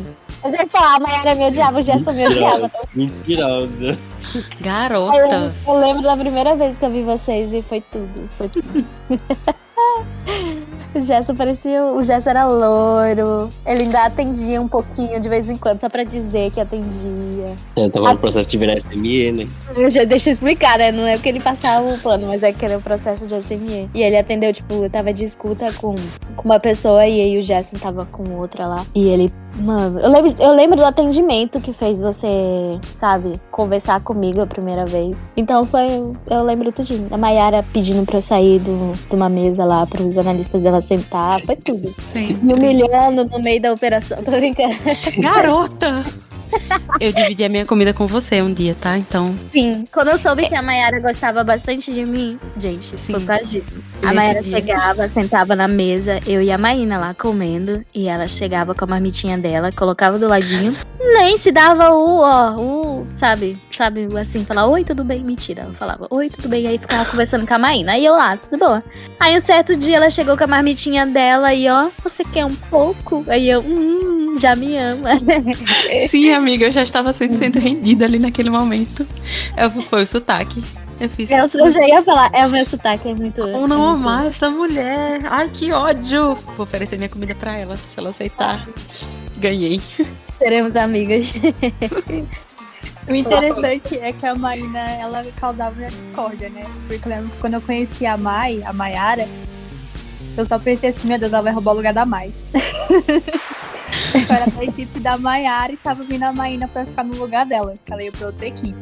Eu 0.44 0.50
já 0.50 0.58
ia 0.58 0.66
falar, 0.66 0.96
a 0.96 1.00
Mayara 1.00 1.34
me 1.34 1.46
odiava, 1.46 1.78
o 1.78 1.82
Gerson 1.82 2.12
me 2.12 2.26
odiava. 2.26 2.70
Mentirosa. 2.94 3.98
Garota. 4.60 5.52
Eu 5.66 5.74
lembro 5.74 6.02
da 6.02 6.16
primeira 6.16 6.54
vez 6.56 6.78
que 6.78 6.84
eu 6.84 6.90
vi 6.90 7.02
vocês 7.02 7.52
e 7.52 7.62
foi 7.62 7.80
tudo. 7.80 8.28
Foi 8.30 8.48
tudo. 8.48 8.84
o 10.96 11.02
Gerson 11.02 11.34
parecia. 11.34 11.84
O 11.84 12.02
Gerson 12.02 12.30
era 12.30 12.46
loiro. 12.46 13.48
Ele 13.64 13.82
ainda 13.82 14.04
atendia 14.04 14.60
um 14.60 14.68
pouquinho 14.68 15.20
de 15.20 15.28
vez 15.28 15.48
em 15.48 15.56
quando, 15.56 15.80
só 15.80 15.88
pra 15.88 16.04
dizer 16.04 16.50
que 16.50 16.60
atendia. 16.60 17.54
Eu 17.76 17.90
tava 17.90 18.12
no 18.12 18.18
processo 18.18 18.48
de 18.48 18.58
virar 18.58 18.76
SME, 18.78 19.32
né? 19.32 19.48
Eu 19.76 19.90
já, 19.90 20.04
deixa 20.04 20.30
eu 20.30 20.34
explicar, 20.34 20.78
né? 20.78 20.90
Não 20.90 21.06
é 21.06 21.14
porque 21.14 21.28
ele 21.28 21.40
passava 21.40 21.86
o 21.86 21.98
plano, 21.98 22.26
mas 22.28 22.42
é 22.42 22.52
que 22.52 22.64
era 22.64 22.78
o 22.78 22.82
processo 22.82 23.26
de 23.26 23.34
SME. 23.42 23.90
E 23.94 24.02
ele 24.02 24.16
atendeu, 24.16 24.52
tipo, 24.52 24.74
eu 24.74 24.90
tava 24.90 25.12
de 25.12 25.24
escuta 25.24 25.72
com, 25.74 25.94
com 26.36 26.44
uma 26.44 26.60
pessoa 26.60 27.06
e 27.06 27.20
aí 27.20 27.38
o 27.38 27.42
Gerson 27.42 27.76
tava 27.76 28.06
com 28.06 28.24
outra 28.34 28.66
lá. 28.66 28.86
E 28.94 29.08
ele, 29.08 29.30
mano, 29.56 30.00
eu 30.00 30.10
lembro, 30.10 30.34
eu 30.38 30.52
lembro 30.52 30.76
do 30.76 30.84
atendimento 30.84 31.60
que 31.60 31.72
fez 31.72 32.00
você, 32.00 32.28
sabe, 32.94 33.40
conversar 33.50 34.00
comigo 34.00 34.40
a 34.40 34.46
primeira 34.46 34.84
vez. 34.84 35.16
Então 35.36 35.64
foi, 35.64 35.86
eu 36.28 36.42
lembro 36.42 36.72
tudinho. 36.72 37.08
A 37.10 37.18
Mayara 37.18 37.64
pedindo 37.72 38.04
pra 38.04 38.18
eu 38.18 38.22
sair 38.22 38.58
do, 38.60 38.92
de 39.08 39.14
uma 39.14 39.28
mesa 39.28 39.64
lá 39.64 39.86
pros 39.86 40.18
analistas 40.18 40.62
dela 40.62 40.80
sentar, 40.80 41.40
foi 41.40 41.56
tudo. 41.56 41.94
Sim. 42.12 42.38
Me 42.42 42.54
humilhando 42.54 43.24
no 43.24 43.42
meio 43.42 43.60
da 43.60 43.72
operação, 43.72 44.22
tô 44.22 44.30
brincando. 44.30 44.74
Garota! 45.20 46.04
Eu 47.00 47.12
dividi 47.12 47.44
a 47.44 47.48
minha 47.48 47.66
comida 47.66 47.92
com 47.92 48.06
você 48.06 48.40
um 48.42 48.52
dia, 48.52 48.74
tá? 48.74 48.96
Então, 48.96 49.34
Sim, 49.52 49.84
quando 49.92 50.08
eu 50.08 50.18
soube 50.18 50.48
que 50.48 50.54
a 50.54 50.62
Mayara 50.62 51.00
gostava 51.00 51.44
bastante 51.44 51.92
de 51.92 52.04
mim, 52.04 52.38
gente, 52.56 52.98
Sim. 52.98 53.12
foi 53.12 53.20
por 53.20 53.26
causa 53.26 53.44
disso. 53.44 53.78
A 54.02 54.12
Mayara 54.12 54.40
dia? 54.40 54.56
chegava, 54.56 55.08
sentava 55.08 55.54
na 55.54 55.68
mesa, 55.68 56.20
eu 56.26 56.42
e 56.42 56.50
a 56.50 56.58
Maína 56.58 56.98
lá 56.98 57.14
comendo, 57.14 57.84
e 57.94 58.08
ela 58.08 58.26
chegava 58.28 58.74
com 58.74 58.84
a 58.84 58.88
marmitinha 58.88 59.36
dela, 59.36 59.70
colocava 59.72 60.18
do 60.18 60.28
ladinho, 60.28 60.74
nem 61.12 61.38
se 61.38 61.50
dava 61.52 61.90
o, 61.90 62.20
ó, 62.20 62.54
o, 62.56 63.06
sabe, 63.08 63.58
sabe, 63.74 64.08
assim, 64.18 64.44
falar, 64.44 64.66
oi, 64.66 64.84
tudo 64.84 65.04
bem? 65.04 65.22
Mentira, 65.22 65.62
ela 65.62 65.74
falava, 65.74 66.06
oi, 66.10 66.28
tudo 66.28 66.48
bem? 66.48 66.66
Aí 66.66 66.78
ficava 66.78 67.04
conversando 67.04 67.46
com 67.46 67.54
a 67.54 67.58
Maína, 67.58 67.92
aí 67.92 68.04
eu 68.04 68.14
lá, 68.14 68.36
tudo 68.36 68.58
boa. 68.58 68.82
Aí 69.20 69.36
um 69.36 69.40
certo 69.40 69.76
dia 69.76 69.96
ela 69.96 70.10
chegou 70.10 70.36
com 70.36 70.44
a 70.44 70.46
marmitinha 70.46 71.06
dela 71.06 71.52
e 71.54 71.68
ó, 71.68 71.88
você 72.02 72.24
quer 72.24 72.44
um 72.44 72.54
pouco? 72.54 73.24
Aí 73.28 73.48
eu, 73.48 73.60
hum, 73.60 74.36
já 74.38 74.54
me 74.56 74.76
ama. 74.76 75.10
sim, 76.08 76.32
amiga, 76.32 76.66
eu 76.66 76.72
já 76.72 76.82
estava 76.82 77.12
sendo, 77.12 77.34
sendo 77.36 77.58
rendida 77.58 78.04
ali 78.04 78.18
naquele 78.18 78.50
momento. 78.50 79.06
Eu, 79.56 79.70
foi 79.82 80.02
o 80.02 80.06
sotaque. 80.06 80.62
Eu 80.98 81.10
fiz. 81.10 81.30
Eu, 81.30 81.38
eu 81.38 81.70
já 81.72 81.86
ia 81.86 82.02
falar, 82.02 82.30
é 82.32 82.46
o 82.46 82.50
meu 82.50 82.64
sotaque, 82.64 83.10
é 83.10 83.14
muito. 83.14 83.42
Como 83.42 83.68
não 83.68 83.76
é 83.76 83.90
muito- 83.90 84.08
amar 84.08 84.26
essa 84.26 84.48
mulher? 84.48 85.20
Ai, 85.24 85.50
que 85.50 85.70
ódio! 85.72 86.38
Vou 86.56 86.64
oferecer 86.64 86.96
minha 86.96 87.08
comida 87.08 87.34
pra 87.34 87.54
ela, 87.56 87.76
se 87.76 87.98
ela 87.98 88.10
aceitar. 88.10 88.66
Ganhei. 89.38 89.80
Seremos 90.38 90.76
amigas. 90.76 91.32
O 93.08 93.14
interessante 93.14 93.96
é 93.98 94.12
que 94.12 94.26
a 94.26 94.34
Marina, 94.34 94.80
ela 94.80 95.24
causava 95.38 95.76
minha 95.76 95.88
discórdia, 95.88 96.48
né? 96.48 96.64
Porque 96.88 97.06
eu 97.06 97.12
lembro 97.12 97.30
que 97.30 97.36
quando 97.36 97.54
eu 97.54 97.60
conheci 97.60 98.04
a 98.04 98.16
Mai, 98.16 98.60
a 98.64 98.72
Maiara, 98.72 99.28
eu 100.36 100.44
só 100.44 100.58
pensei 100.58 100.90
assim, 100.90 101.06
meu 101.06 101.18
Deus, 101.18 101.32
ela 101.32 101.42
vai 101.42 101.52
roubar 101.52 101.72
o 101.72 101.76
lugar 101.76 101.94
da 101.94 102.04
Mai. 102.04 102.32
eu 104.12 104.34
era 104.34 104.50
da 104.50 104.64
equipe 104.64 104.98
da 104.98 105.16
Maiara 105.16 105.72
e 105.72 105.76
tava 105.76 106.02
vindo 106.02 106.24
a 106.24 106.32
Maína 106.32 106.66
pra 106.66 106.84
ficar 106.84 107.04
no 107.04 107.14
lugar 107.14 107.46
dela, 107.46 107.76
que 107.84 107.92
ela 107.92 108.02
ia 108.02 108.10
pra 108.10 108.26
outra 108.26 108.46
equipe. 108.46 108.76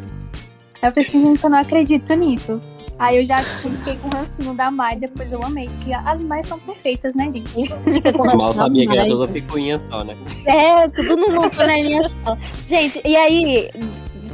Eu 0.83 0.91
falei 0.91 1.07
assim, 1.07 1.23
gente, 1.23 1.45
eu 1.45 1.51
não 1.51 1.59
acredito 1.59 2.15
nisso. 2.15 2.61
Aí 2.99 3.19
eu 3.19 3.25
já 3.25 3.43
fiquei 3.43 3.97
com 3.97 4.09
o 4.09 4.11
rancinho 4.11 4.55
da 4.55 4.71
Mai, 4.71 4.97
depois 4.97 5.33
eu 5.33 5.43
amei. 5.43 5.69
Porque 5.69 5.93
as 5.93 6.23
Mai 6.23 6.43
são 6.43 6.59
perfeitas, 6.59 7.15
né, 7.15 7.31
gente? 7.31 7.51
Fica 7.53 8.13
com 8.13 8.25
Mal 8.37 8.55
sabia 8.55 8.87
que 8.87 8.93
era 8.97 9.07
duas 9.07 9.31
picuinhas 9.31 9.85
só, 9.89 10.05
né? 10.05 10.17
É, 10.47 10.89
tudo 10.89 11.17
numa 11.17 11.51
panelinha 11.51 12.03
só. 12.03 12.39
Gente, 12.65 13.01
e 13.05 13.17
aí, 13.17 13.71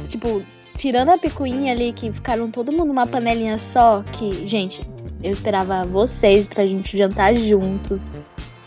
tipo, 0.07 0.43
tirando 0.75 1.09
a 1.09 1.17
picuinha 1.17 1.73
ali, 1.73 1.93
que 1.93 2.11
ficaram 2.11 2.49
todo 2.51 2.71
mundo 2.71 2.85
numa 2.85 3.07
panelinha 3.07 3.57
só, 3.57 4.03
que, 4.11 4.45
gente, 4.45 4.81
eu 5.23 5.31
esperava 5.31 5.83
vocês 5.85 6.47
pra 6.47 6.65
gente 6.65 6.97
jantar 6.97 7.35
juntos. 7.35 8.11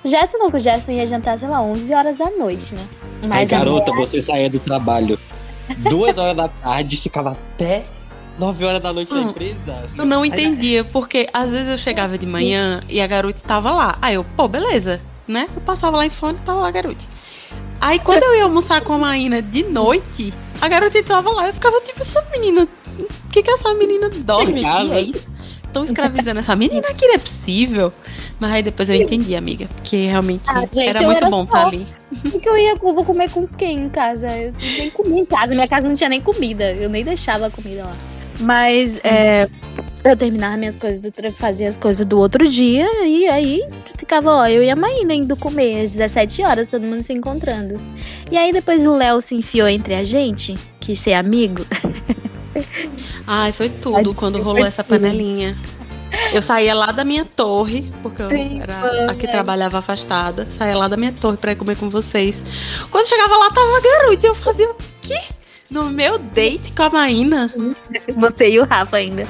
O 0.04 0.08
Gerson 0.08 0.38
não, 0.38 0.50
que 0.50 0.56
o 0.56 0.60
Gerson 0.60 0.92
ia 0.92 1.06
jantar, 1.06 1.38
sei 1.38 1.48
lá, 1.48 1.62
11 1.62 1.94
horas 1.94 2.18
da 2.18 2.30
noite, 2.30 2.74
né? 2.74 2.86
Mas 3.26 3.52
a 3.52 3.58
garota, 3.58 3.92
você 3.92 4.20
saía 4.20 4.50
do 4.50 4.58
trabalho 4.58 5.18
duas 5.88 6.18
horas 6.18 6.34
da 6.36 6.48
tarde, 6.48 6.96
ficava 6.96 7.32
até 7.32 7.84
nove 8.38 8.64
horas 8.64 8.82
da 8.82 8.92
noite 8.92 9.12
na 9.12 9.20
Hum, 9.20 9.30
empresa. 9.30 9.86
Eu 9.96 10.04
não 10.04 10.24
entendia, 10.24 10.84
porque 10.84 11.28
às 11.32 11.50
vezes 11.50 11.68
eu 11.68 11.78
chegava 11.78 12.16
de 12.18 12.26
manhã 12.26 12.80
e 12.88 13.00
a 13.00 13.06
garota 13.06 13.38
tava 13.46 13.70
lá. 13.72 13.96
Aí 14.02 14.14
eu, 14.14 14.24
pô, 14.36 14.48
beleza, 14.48 15.00
né? 15.26 15.48
Eu 15.54 15.60
passava 15.62 15.96
lá 15.96 16.06
em 16.06 16.10
fone 16.10 16.38
e 16.40 16.46
tava 16.46 16.60
lá 16.60 16.68
a 16.68 16.72
garota. 16.72 17.04
Aí 17.80 17.98
quando 17.98 18.22
eu 18.22 18.34
ia 18.36 18.44
almoçar 18.44 18.80
com 18.80 18.92
a 18.94 18.98
Maína 18.98 19.42
de 19.42 19.62
noite, 19.64 20.32
a 20.60 20.68
garota 20.68 21.02
tava 21.02 21.30
lá. 21.30 21.46
Eu 21.48 21.54
ficava 21.54 21.80
tipo, 21.80 22.00
essa 22.00 22.24
menina. 22.32 22.66
O 22.98 23.28
que 23.30 23.42
que 23.42 23.50
essa 23.50 23.74
menina 23.74 24.08
dorme 24.08 24.64
aqui? 24.64 24.92
É 24.92 25.00
isso? 25.00 25.30
Estão 25.64 25.84
escravizando 25.84 26.38
essa 26.38 26.54
menina 26.54 26.86
aqui, 26.88 27.04
não 27.08 27.14
é 27.16 27.18
possível. 27.18 27.92
Mas 28.38 28.52
aí 28.52 28.62
depois 28.62 28.88
eu 28.88 28.94
entendi, 28.94 29.34
amiga. 29.34 29.66
Porque 29.74 30.06
realmente 30.06 30.42
Ah, 30.46 30.60
gente, 30.60 30.80
era 30.88 31.02
muito 31.02 31.16
era 31.18 31.28
bom 31.30 31.38
só- 31.44 31.44
estar 31.44 31.66
ali. 31.66 31.86
O 32.32 32.38
que 32.40 32.48
eu 32.48 32.56
ia, 32.56 32.76
eu 32.80 32.94
vou 32.94 33.04
comer 33.04 33.28
com 33.30 33.44
quem 33.46 33.80
em 33.80 33.88
casa? 33.88 34.28
Eu 34.28 34.52
nem 34.78 34.88
comi 34.90 35.20
em 35.20 35.24
casa, 35.26 35.48
minha 35.48 35.66
casa 35.66 35.88
não 35.88 35.94
tinha 35.96 36.08
nem 36.08 36.20
comida, 36.20 36.72
eu 36.72 36.88
nem 36.88 37.04
deixava 37.04 37.46
a 37.46 37.50
comida 37.50 37.84
lá. 37.84 37.92
Mas 38.40 39.00
é, 39.04 39.48
eu 40.02 40.16
terminava 40.16 40.56
minhas 40.56 40.76
coisas, 40.76 41.00
do, 41.00 41.12
fazia 41.32 41.68
as 41.68 41.78
coisas 41.78 42.04
do 42.04 42.18
outro 42.18 42.48
dia 42.48 42.86
e 43.06 43.26
aí 43.28 43.66
ficava, 43.96 44.30
ó, 44.30 44.46
eu 44.46 44.62
e 44.62 44.70
a 44.70 44.76
Maína 44.76 45.14
indo 45.14 45.36
comer 45.36 45.82
às 45.82 45.92
17 45.92 46.42
horas, 46.42 46.68
todo 46.68 46.82
mundo 46.82 47.02
se 47.02 47.12
encontrando. 47.12 47.80
E 48.30 48.36
aí 48.36 48.52
depois 48.52 48.86
o 48.86 48.94
Léo 48.94 49.20
se 49.20 49.34
enfiou 49.34 49.68
entre 49.68 49.94
a 49.94 50.04
gente, 50.04 50.54
quis 50.80 50.98
ser 50.98 51.14
amigo. 51.14 51.64
Ai, 53.26 53.52
foi 53.52 53.68
tudo 53.68 54.10
Ai, 54.10 54.16
quando 54.16 54.40
rolou 54.42 54.64
essa 54.64 54.82
tudo. 54.84 55.00
panelinha. 55.00 55.56
Eu 56.32 56.40
saía 56.40 56.74
lá 56.74 56.92
da 56.92 57.04
minha 57.04 57.24
torre, 57.24 57.92
porque 58.02 58.22
eu 58.22 58.28
Sim, 58.28 58.60
era 58.60 58.74
foi, 58.74 59.04
a 59.04 59.14
que 59.14 59.26
trabalhava 59.26 59.78
afastada. 59.78 60.46
Saía 60.56 60.76
lá 60.76 60.86
da 60.86 60.96
minha 60.96 61.12
torre 61.12 61.36
pra 61.36 61.52
ir 61.52 61.56
comer 61.56 61.76
com 61.76 61.90
vocês. 61.90 62.42
Quando 62.90 63.08
chegava 63.08 63.36
lá, 63.36 63.50
tava 63.50 63.76
a 63.76 63.80
garota 63.80 64.26
e 64.26 64.28
eu 64.28 64.34
fazia 64.34 64.70
o 64.70 64.76
quê? 65.00 65.20
No 65.74 65.90
meu 65.90 66.20
date 66.20 66.70
com 66.70 66.84
a 66.84 66.88
Maína? 66.88 67.52
Você 68.16 68.48
e 68.48 68.60
o 68.60 68.64
Rafa 68.64 68.96
ainda. 68.96 69.24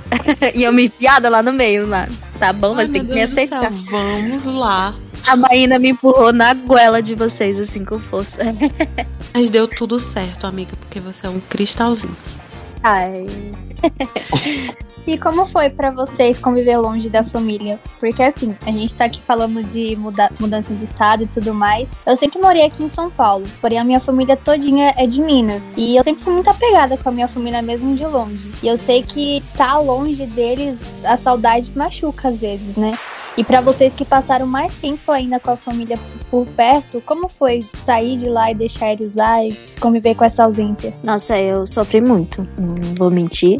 e 0.54 0.62
eu 0.62 0.72
me 0.72 0.86
enfiada 0.86 1.28
lá 1.28 1.42
no 1.42 1.52
meio, 1.52 1.86
lá. 1.86 2.08
Tá 2.38 2.50
bom, 2.50 2.74
mas 2.74 2.88
tem 2.88 3.04
que 3.04 3.12
me 3.12 3.26
do 3.26 3.28
céu, 3.28 3.44
aceitar. 3.44 3.70
Vamos 3.70 4.46
lá. 4.46 4.94
A 5.26 5.36
Maína 5.36 5.78
me 5.78 5.90
empurrou 5.90 6.32
na 6.32 6.54
goela 6.54 7.02
de 7.02 7.14
vocês, 7.14 7.60
assim, 7.60 7.84
com 7.84 8.00
força. 8.00 8.38
Mas 9.34 9.50
deu 9.50 9.68
tudo 9.68 9.98
certo, 10.00 10.46
amiga, 10.46 10.72
porque 10.80 10.98
você 10.98 11.26
é 11.26 11.28
um 11.28 11.40
cristalzinho. 11.40 12.16
Ai. 12.82 13.26
E 15.06 15.18
como 15.18 15.44
foi 15.44 15.68
pra 15.68 15.90
vocês 15.90 16.38
conviver 16.38 16.76
longe 16.76 17.08
da 17.08 17.24
família? 17.24 17.80
Porque 17.98 18.22
assim, 18.22 18.56
a 18.64 18.70
gente 18.70 18.94
tá 18.94 19.06
aqui 19.06 19.20
falando 19.20 19.62
de 19.62 19.96
muda 19.96 20.30
mudança 20.38 20.74
de 20.74 20.84
estado 20.84 21.24
e 21.24 21.26
tudo 21.26 21.52
mais. 21.52 21.90
Eu 22.06 22.16
sempre 22.16 22.40
morei 22.40 22.64
aqui 22.64 22.84
em 22.84 22.88
São 22.88 23.10
Paulo, 23.10 23.44
porém 23.60 23.78
a 23.78 23.84
minha 23.84 24.00
família 24.00 24.36
todinha 24.36 24.94
é 24.96 25.06
de 25.06 25.20
Minas. 25.20 25.72
E 25.76 25.96
eu 25.96 26.04
sempre 26.04 26.22
fui 26.22 26.32
muito 26.32 26.50
apegada 26.50 26.96
com 26.96 27.08
a 27.08 27.12
minha 27.12 27.28
família 27.28 27.60
mesmo 27.60 27.96
de 27.96 28.06
longe. 28.06 28.52
E 28.62 28.68
eu 28.68 28.78
sei 28.78 29.02
que 29.02 29.42
tá 29.56 29.76
longe 29.78 30.24
deles, 30.26 30.80
a 31.04 31.16
saudade 31.16 31.70
machuca 31.76 32.28
às 32.28 32.40
vezes, 32.40 32.76
né? 32.76 32.96
E 33.36 33.42
pra 33.42 33.62
vocês 33.62 33.94
que 33.94 34.04
passaram 34.04 34.46
mais 34.46 34.74
tempo 34.76 35.10
ainda 35.10 35.40
com 35.40 35.50
a 35.50 35.56
família 35.56 35.98
por 36.30 36.46
perto, 36.48 37.02
como 37.06 37.28
foi 37.28 37.64
sair 37.74 38.18
de 38.18 38.28
lá 38.28 38.50
e 38.50 38.54
deixar 38.54 38.92
eles 38.92 39.14
lá 39.14 39.42
e 39.42 39.56
conviver 39.80 40.14
com 40.14 40.24
essa 40.24 40.44
ausência? 40.44 40.94
Nossa, 41.02 41.38
eu 41.38 41.66
sofri 41.66 42.00
muito, 42.00 42.46
não 42.58 42.94
vou 42.94 43.10
mentir. 43.10 43.56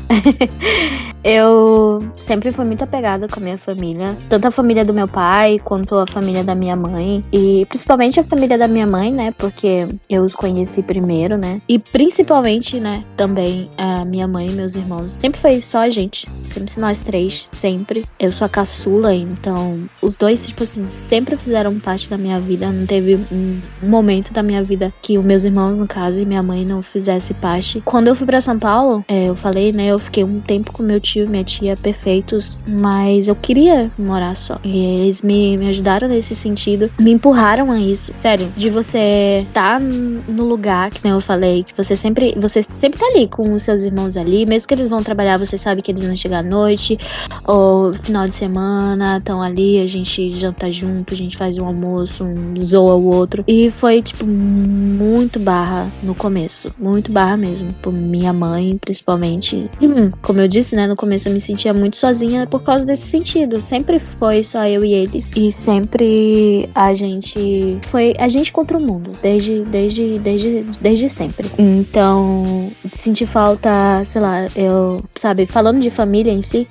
eu 1.25 2.01
sempre 2.19 2.53
fui 2.53 2.67
muito 2.67 2.85
apegada 2.85 3.27
com 3.29 3.41
a 3.41 3.43
minha 3.43 3.57
família, 3.57 4.15
tanto 4.29 4.47
a 4.47 4.51
família 4.51 4.85
do 4.85 4.93
meu 4.93 5.09
pai 5.09 5.59
quanto 5.65 5.95
a 5.95 6.07
família 6.07 6.45
da 6.45 6.55
minha 6.55 6.77
mãe, 6.77 7.25
e 7.33 7.65
principalmente 7.67 8.21
a 8.21 8.25
família 8.25 8.59
da 8.59 8.69
minha 8.69 8.87
mãe, 8.87 9.11
né? 9.11 9.33
Porque 9.39 9.89
eu 10.09 10.23
os 10.23 10.35
conheci 10.35 10.83
primeiro, 10.83 11.39
né? 11.39 11.63
E 11.67 11.79
principalmente, 11.79 12.79
né, 12.79 13.05
também 13.17 13.71
a 13.79 14.05
minha 14.05 14.29
mãe 14.29 14.49
e 14.49 14.53
meus 14.53 14.75
irmãos. 14.75 15.13
Sempre 15.13 15.41
foi 15.41 15.61
só 15.63 15.79
a 15.79 15.91
gente, 15.91 16.29
sempre 16.47 16.79
nós 16.79 16.99
três, 16.99 17.49
sempre. 17.59 18.05
Eu 18.19 18.33
sou 18.33 18.45
a 18.45 18.49
caçula, 18.49 19.15
então 19.15 19.62
os 20.01 20.15
dois, 20.15 20.47
tipo 20.47 20.63
assim, 20.63 20.89
sempre 20.89 21.37
fizeram 21.37 21.79
parte 21.79 22.09
da 22.09 22.19
minha 22.19 22.41
vida. 22.41 22.71
Não 22.71 22.87
teve 22.87 23.17
um 23.31 23.61
momento 23.83 24.33
da 24.33 24.43
minha 24.43 24.63
vida 24.63 24.93
que 25.03 25.19
os 25.19 25.25
meus 25.25 25.45
irmãos, 25.45 25.77
no 25.79 25.87
caso, 25.87 26.21
e 26.21 26.25
minha 26.25 26.43
mãe 26.43 26.65
não 26.65 26.83
fizesse 26.83 27.35
parte. 27.35 27.81
Quando 27.85 28.09
eu 28.09 28.15
fui 28.15 28.27
pra 28.27 28.41
São 28.41 28.59
Paulo, 28.59 29.05
é, 29.09 29.29
eu 29.29 29.37
falei, 29.37 29.73
né? 29.73 29.87
Eu 29.87 29.99
fiquei 29.99 30.25
um 30.25 30.41
tempo 30.41 30.73
com 30.73 30.83
meu 30.83 31.01
tio 31.01 31.25
e 31.25 31.29
minha 31.29 31.45
tia 31.45 31.77
perfeitos, 31.77 32.59
mas 32.67 33.29
eu 33.29 33.35
queria 33.35 33.91
morar 33.99 34.35
só. 34.35 34.57
E 34.65 34.85
eles 34.85 35.23
me, 35.23 35.57
me 35.57 35.69
ajudaram 35.69 36.09
nesse 36.09 36.35
sentido, 36.35 36.91
me 36.99 37.13
empurraram 37.13 37.71
a 37.71 37.79
isso. 37.79 38.13
Sério, 38.17 38.53
de 38.57 38.71
você 38.71 39.47
tá 39.53 39.79
no 39.79 40.45
lugar, 40.45 40.91
que 40.91 41.01
nem 41.03 41.13
eu 41.13 41.21
falei, 41.21 41.65
que 41.65 41.77
você 41.77 41.97
sempre, 41.97 42.35
você 42.39 42.63
sempre 42.63 42.99
tá 42.99 43.07
ali 43.07 43.29
com 43.29 43.53
os 43.53 43.63
seus 43.63 43.83
irmãos 43.83 44.17
ali, 44.17 44.47
mesmo 44.47 44.69
que 44.69 44.75
eles 44.75 44.89
vão 44.89 45.03
trabalhar, 45.03 45.39
você 45.39 45.59
sabe 45.59 45.83
que 45.83 45.91
eles 45.91 46.05
vão 46.05 46.17
chegar 46.17 46.39
à 46.39 46.43
noite, 46.43 46.99
ou 47.47 47.93
final 47.93 48.27
de 48.27 48.35
semana, 48.35 49.19
estão 49.19 49.43
ali, 49.43 49.52
a 49.81 49.87
gente 49.87 50.31
janta 50.31 50.71
junto, 50.71 51.15
a 51.15 51.17
gente 51.17 51.37
faz 51.37 51.59
um 51.59 51.67
almoço, 51.67 52.25
um 52.25 52.55
zoa 52.61 52.95
o 52.95 53.07
outro. 53.13 53.45
E 53.47 53.71
foi, 53.71 54.03
tipo, 54.03 54.27
muito 54.27 55.39
barra 55.39 55.89
no 56.03 56.15
começo. 56.15 56.75
Muito 56.79 57.13
barra 57.13 57.37
mesmo. 57.37 57.73
Por 57.81 57.93
minha 57.93 58.33
mãe, 58.33 58.79
principalmente. 58.79 59.69
Hum, 59.81 60.11
como 60.23 60.41
eu 60.41 60.49
disse, 60.49 60.75
né, 60.75 60.87
no 60.87 60.97
começo 60.97 61.29
eu 61.29 61.33
me 61.33 61.41
sentia 61.41 61.73
muito 61.73 61.97
sozinha 61.97 62.47
por 62.47 62.63
causa 62.63 62.85
desse 62.85 63.07
sentido. 63.07 63.61
Sempre 63.61 63.99
foi 63.99 64.43
só 64.43 64.65
eu 64.67 64.85
e 64.85 64.93
eles. 64.93 65.31
E 65.37 65.51
sempre 65.53 66.69
a 66.75 66.95
gente. 66.95 67.79
Foi 67.83 68.15
a 68.19 68.29
gente 68.29 68.53
contra 68.53 68.77
o 68.77 68.81
mundo. 68.81 69.13
Desde, 69.23 69.63
desde, 69.65 70.19
desde, 70.19 70.65
desde 70.81 71.09
sempre. 71.09 71.49
Então, 71.59 72.71
senti 72.93 73.27
falta, 73.27 74.05
sei 74.05 74.21
lá, 74.21 74.47
eu, 74.57 75.03
sabe, 75.15 75.47
falando 75.47 75.81
de 75.81 75.91
família 75.91 76.33
em 76.33 76.43
si, 76.43 76.67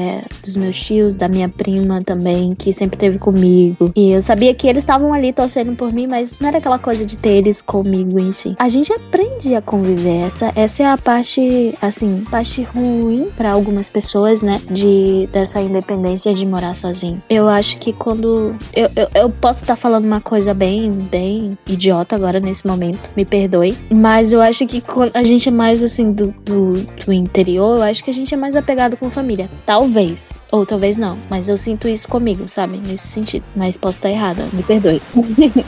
é, 0.00 0.22
dos 0.44 0.56
meus 0.56 0.80
tios, 0.80 1.16
da 1.16 1.28
minha 1.28 1.48
prima 1.48 2.02
também, 2.02 2.54
que 2.54 2.72
sempre 2.72 2.98
teve 2.98 3.18
comigo. 3.18 3.92
E 3.94 4.12
eu 4.12 4.22
sabia 4.22 4.54
que 4.54 4.66
eles 4.66 4.82
estavam 4.82 5.12
ali 5.12 5.32
torcendo 5.32 5.74
por 5.76 5.92
mim, 5.92 6.06
mas 6.06 6.34
não 6.40 6.48
era 6.48 6.58
aquela 6.58 6.78
coisa 6.78 7.04
de 7.04 7.16
ter 7.16 7.36
eles 7.36 7.60
comigo 7.60 8.18
em 8.18 8.32
si. 8.32 8.54
A 8.58 8.68
gente 8.68 8.92
aprende 8.92 9.54
a 9.54 9.62
conviver. 9.62 10.20
Essa, 10.20 10.52
essa 10.54 10.82
é 10.82 10.86
a 10.86 10.96
parte, 10.96 11.74
assim, 11.80 12.24
parte 12.30 12.62
ruim 12.62 13.28
pra 13.36 13.52
algumas 13.52 13.88
pessoas, 13.88 14.42
né? 14.42 14.60
De 14.70 15.28
dessa 15.32 15.60
independência 15.60 16.32
de 16.32 16.44
morar 16.46 16.74
sozinho. 16.74 17.22
Eu 17.28 17.48
acho 17.48 17.76
que 17.78 17.92
quando. 17.92 18.56
Eu, 18.72 18.88
eu, 18.96 19.08
eu 19.14 19.30
posso 19.30 19.62
estar 19.62 19.76
falando 19.76 20.04
uma 20.04 20.20
coisa 20.20 20.54
bem, 20.54 20.90
bem 20.90 21.58
idiota 21.66 22.16
agora 22.16 22.40
nesse 22.40 22.66
momento, 22.66 23.10
me 23.16 23.24
perdoe. 23.24 23.76
Mas 23.90 24.32
eu 24.32 24.40
acho 24.40 24.66
que 24.66 24.80
quando 24.80 25.14
a 25.14 25.22
gente 25.22 25.48
é 25.48 25.52
mais 25.52 25.82
assim 25.82 26.12
do, 26.12 26.34
do, 26.44 26.72
do 27.04 27.12
interior, 27.12 27.78
eu 27.78 27.82
acho 27.82 28.02
que 28.02 28.10
a 28.10 28.14
gente 28.14 28.32
é 28.32 28.36
mais 28.36 28.56
apegado 28.56 28.96
com 28.96 29.10
família. 29.10 29.50
Talvez. 29.66 29.89
Ou 30.50 30.64
talvez 30.66 30.96
não. 30.96 31.18
Mas 31.28 31.48
eu 31.48 31.58
sinto 31.58 31.88
isso 31.88 32.08
comigo, 32.08 32.48
sabe? 32.48 32.78
Nesse 32.78 33.08
sentido. 33.08 33.44
Mas 33.54 33.76
posso 33.76 33.98
estar 33.98 34.10
errada, 34.10 34.48
me 34.52 34.62
perdoe. 34.62 35.00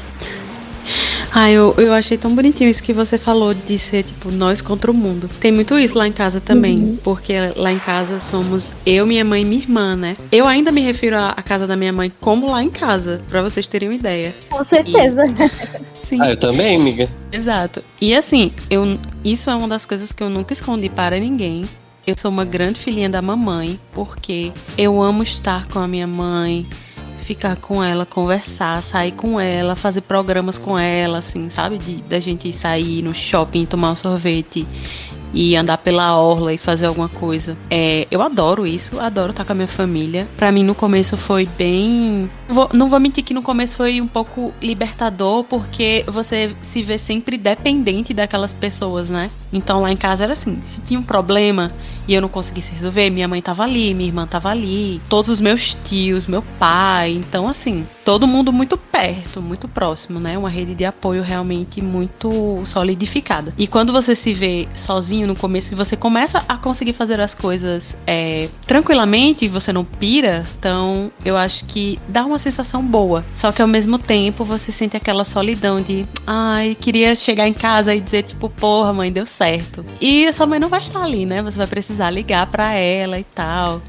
Ah, 1.35 1.51
eu, 1.51 1.75
eu 1.79 1.93
achei 1.95 2.19
tão 2.19 2.35
bonitinho 2.35 2.69
isso 2.69 2.83
que 2.83 2.93
você 2.93 3.19
falou 3.19 3.55
de 3.55 3.79
ser, 3.79 4.03
tipo, 4.03 4.31
nós 4.31 4.61
contra 4.61 4.91
o 4.91 4.95
mundo. 4.95 5.31
Tem 5.41 5.51
muito 5.51 5.79
isso 5.79 5.97
lá 5.97 6.07
em 6.07 6.13
casa 6.13 6.41
também, 6.41 6.99
porque 7.03 7.35
lá 7.57 7.73
em 7.73 7.79
casa 7.79 8.21
somos 8.21 8.75
eu, 8.85 9.07
minha 9.07 9.25
mãe 9.25 9.41
e 9.41 9.45
minha 9.45 9.63
irmã, 9.63 9.97
né? 9.97 10.17
Eu 10.31 10.47
ainda 10.47 10.71
me 10.71 10.83
refiro 10.83 11.17
à 11.17 11.43
casa 11.43 11.67
da 11.67 11.75
minha 11.75 11.93
mãe 11.93 12.13
como 12.21 12.51
lá 12.51 12.63
em 12.63 12.69
casa, 12.69 13.19
pra 13.29 13.41
vocês 13.41 13.67
terem 13.67 13.89
uma 13.89 13.95
ideia. 13.95 14.35
Com 14.51 14.63
certeza. 14.63 15.23
Sim. 16.03 16.19
Ah, 16.21 16.31
eu 16.31 16.37
também, 16.37 16.77
amiga. 16.77 17.09
Exato. 17.33 17.83
E 17.99 18.15
assim, 18.15 18.53
eu, 18.69 18.99
isso 19.25 19.49
é 19.49 19.55
uma 19.55 19.69
das 19.69 19.87
coisas 19.87 20.13
que 20.13 20.23
eu 20.23 20.29
nunca 20.29 20.53
escondi 20.53 20.91
para 20.91 21.19
ninguém. 21.19 21.65
Eu 22.07 22.17
sou 22.17 22.31
uma 22.31 22.45
grande 22.45 22.81
filhinha 22.81 23.09
da 23.09 23.23
mamãe, 23.23 23.79
porque 23.93 24.53
eu 24.77 25.01
amo 25.01 25.23
estar 25.23 25.69
com 25.69 25.79
a 25.79 25.87
minha 25.87 26.07
mãe, 26.07 26.67
ficar 27.21 27.57
com 27.57 27.83
ela, 27.83 28.05
conversar, 28.05 28.83
sair 28.83 29.13
com 29.13 29.39
ela, 29.39 29.77
fazer 29.77 30.01
programas 30.01 30.59
com 30.59 30.77
ela, 30.77 31.19
assim, 31.19 31.49
sabe? 31.49 31.79
De, 31.79 32.03
da 32.03 32.19
gente 32.19 32.53
sair 32.53 33.03
no 33.03 33.15
shopping, 33.15 33.65
tomar 33.65 33.93
um 33.93 33.97
sorvete 33.97 34.67
e 35.33 35.55
andar 35.57 35.79
pela 35.79 36.17
orla 36.19 36.53
e 36.53 36.59
fazer 36.59 36.87
alguma 36.87 37.09
coisa. 37.09 37.57
É, 37.71 38.07
eu 38.11 38.21
adoro 38.21 38.67
isso, 38.67 38.99
adoro 38.99 39.31
estar 39.31 39.45
com 39.45 39.53
a 39.53 39.55
minha 39.55 39.69
família. 39.69 40.27
Pra 40.37 40.51
mim 40.51 40.65
no 40.65 40.75
começo 40.75 41.17
foi 41.17 41.47
bem 41.57 42.29
Vou- 42.49 42.69
não 42.75 42.89
vou 42.89 42.99
mentir 42.99 43.23
que 43.25 43.33
no 43.33 43.43
começo 43.43 43.77
foi 43.77 44.01
um 44.01 44.09
pouco 44.09 44.53
libertador, 44.61 45.45
porque 45.45 46.05
você 46.09 46.53
se 46.65 46.83
vê 46.83 46.99
sempre 46.99 47.39
dependente 47.39 48.13
daquelas 48.13 48.53
pessoas, 48.53 49.09
né? 49.09 49.31
Então 49.53 49.81
lá 49.81 49.93
em 49.93 49.97
casa 49.97 50.25
era 50.25 50.33
assim, 50.33 50.59
se 50.63 50.81
tinha 50.81 50.99
um 50.99 51.03
problema 51.03 51.71
e 52.09 52.15
eu 52.15 52.21
não 52.21 52.29
conseguisse 52.29 52.73
resolver, 52.73 53.11
minha 53.11 53.29
mãe 53.29 53.41
tava 53.41 53.63
ali, 53.63 53.95
minha 53.95 54.09
irmã 54.09 54.27
tava 54.27 54.49
ali, 54.49 55.01
todos 55.09 55.31
os 55.31 55.41
meus 55.41 55.75
tios, 55.85 56.27
meu 56.27 56.43
pai, 56.59 57.13
então 57.13 57.49
assim, 57.49 57.87
todo 58.05 58.27
mundo 58.27 58.53
muito 58.53 58.77
perto, 58.77 59.41
muito 59.41 59.69
próximo, 59.69 60.19
né? 60.19 60.37
Uma 60.37 60.49
rede 60.49 60.75
de 60.75 60.85
apoio 60.85 61.23
realmente 61.23 61.83
muito 61.83 62.63
solidificada. 62.65 63.55
E 63.57 63.67
quando 63.67 63.93
você 63.93 64.15
se 64.17 64.33
vê 64.33 64.69
sozinho 64.75 65.27
no 65.27 65.37
começo 65.37 65.73
e 65.73 65.77
você 65.77 65.97
começa 65.97 66.45
a 66.49 66.57
conseguir 66.57 66.93
fazer 66.93 67.21
as 67.21 67.35
coisas 67.35 67.97
é, 68.07 68.49
tranquilamente, 68.67 69.47
você 69.49 69.73
não 69.73 69.85
pira, 69.85 70.45
então 70.59 71.11
eu 71.25 71.37
acho 71.37 71.65
que 71.67 71.99
dá 72.09 72.25
uma 72.25 72.39
sensação 72.39 72.83
boa. 72.83 73.25
Só 73.35 73.53
que 73.53 73.63
ao 73.63 73.69
mesmo 73.69 73.99
tempo 73.99 74.45
você 74.45 74.73
sente 74.73 74.97
aquela 74.97 75.25
solidão 75.25 75.81
de, 75.81 76.05
ai, 76.27 76.75
queria 76.75 77.15
chegar 77.15 77.47
em 77.47 77.55
casa 77.55 77.95
e 77.95 78.01
dizer 78.01 78.25
tipo, 78.25 78.49
porra, 78.49 78.93
mãe, 78.93 79.13
deu 79.13 79.27
certo. 79.27 79.42
E 80.01 80.27
a 80.27 80.33
sua 80.33 80.47
mãe 80.47 80.59
não 80.59 80.69
vai 80.69 80.81
estar 80.81 81.03
ali, 81.03 81.27
né? 81.27 81.43
Você 81.43 81.59
vai 81.59 81.67
precisar 81.67 82.11
ligar 82.11 82.47
pra 82.47 82.73
ela 82.73 83.19
e 83.19 83.25
tal. 83.25 83.83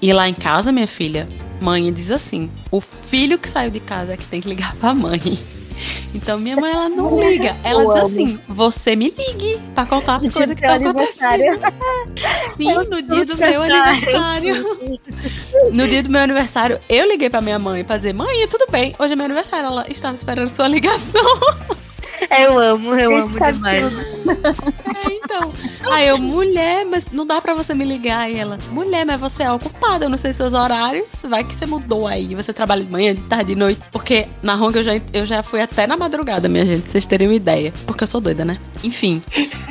E 0.00 0.12
lá 0.12 0.28
em 0.28 0.34
casa, 0.34 0.70
minha 0.72 0.86
filha, 0.86 1.28
mãe 1.60 1.92
diz 1.92 2.10
assim: 2.10 2.48
o 2.70 2.80
filho 2.80 3.38
que 3.38 3.48
saiu 3.48 3.70
de 3.70 3.80
casa 3.80 4.12
é 4.14 4.16
que 4.16 4.26
tem 4.26 4.40
que 4.40 4.48
ligar 4.48 4.74
pra 4.76 4.94
mãe. 4.94 5.20
Então 6.14 6.38
minha 6.38 6.56
mãe 6.56 6.72
ela 6.72 6.88
não 6.88 7.20
liga, 7.20 7.54
ela 7.62 7.82
Eu 7.82 7.88
diz 7.88 7.96
amo. 7.98 8.06
assim: 8.06 8.40
você 8.48 8.96
me 8.96 9.10
ligue 9.10 9.60
pra 9.74 9.84
contar 9.84 10.16
as 10.16 10.34
coisas 10.34 10.58
que 10.58 10.66
seu 10.66 10.74
estão 10.74 10.90
acontecendo. 10.90 11.60
Sim, 12.56 12.74
no 12.88 13.02
dia 13.02 13.26
do 13.26 13.36
meu 13.36 13.62
aniversário. 13.62 14.66
No 15.72 15.86
dia 15.86 16.02
do 16.02 16.08
meu 16.08 16.22
aniversário, 16.22 16.80
eu 16.88 17.06
liguei 17.06 17.28
pra 17.28 17.42
minha 17.42 17.58
mãe 17.58 17.84
pra 17.84 17.98
dizer: 17.98 18.14
mãe, 18.14 18.46
tudo 18.48 18.66
bem, 18.70 18.94
hoje 18.98 19.12
é 19.12 19.16
meu 19.16 19.26
aniversário. 19.26 19.66
Ela 19.66 19.84
estava 19.90 20.14
esperando 20.14 20.48
sua 20.48 20.66
ligação. 20.66 21.20
Eu 22.30 22.58
amo, 22.58 22.94
eu 22.94 23.10
Gente, 23.10 23.28
amo 23.28 23.38
sabe 23.38 23.52
demais. 23.54 23.84
Então. 25.26 25.52
Aí 25.90 26.06
eu, 26.06 26.18
mulher, 26.18 26.86
mas 26.86 27.10
não 27.10 27.26
dá 27.26 27.40
pra 27.40 27.52
você 27.52 27.74
me 27.74 27.84
ligar. 27.84 28.30
E 28.30 28.38
ela, 28.38 28.58
mulher, 28.70 29.04
mas 29.04 29.20
você 29.20 29.42
é 29.42 29.52
ocupada, 29.52 30.04
eu 30.04 30.08
não 30.08 30.16
sei 30.16 30.32
seus 30.32 30.52
horários. 30.52 31.06
Vai 31.28 31.42
que 31.42 31.54
você 31.54 31.66
mudou 31.66 32.06
aí. 32.06 32.34
Você 32.34 32.52
trabalha 32.52 32.84
de 32.84 32.90
manhã, 32.90 33.14
de 33.14 33.22
tarde, 33.22 33.54
de 33.54 33.56
noite. 33.56 33.80
Porque 33.90 34.28
na 34.42 34.54
Hong 34.54 34.76
eu 34.76 34.84
já, 34.84 34.92
eu 35.12 35.26
já 35.26 35.42
fui 35.42 35.60
até 35.60 35.86
na 35.86 35.96
madrugada, 35.96 36.48
minha 36.48 36.64
gente, 36.64 36.82
pra 36.82 36.92
vocês 36.92 37.06
terem 37.06 37.26
uma 37.28 37.34
ideia. 37.34 37.72
Porque 37.86 38.04
eu 38.04 38.08
sou 38.08 38.20
doida, 38.20 38.44
né? 38.44 38.58
Enfim. 38.84 39.22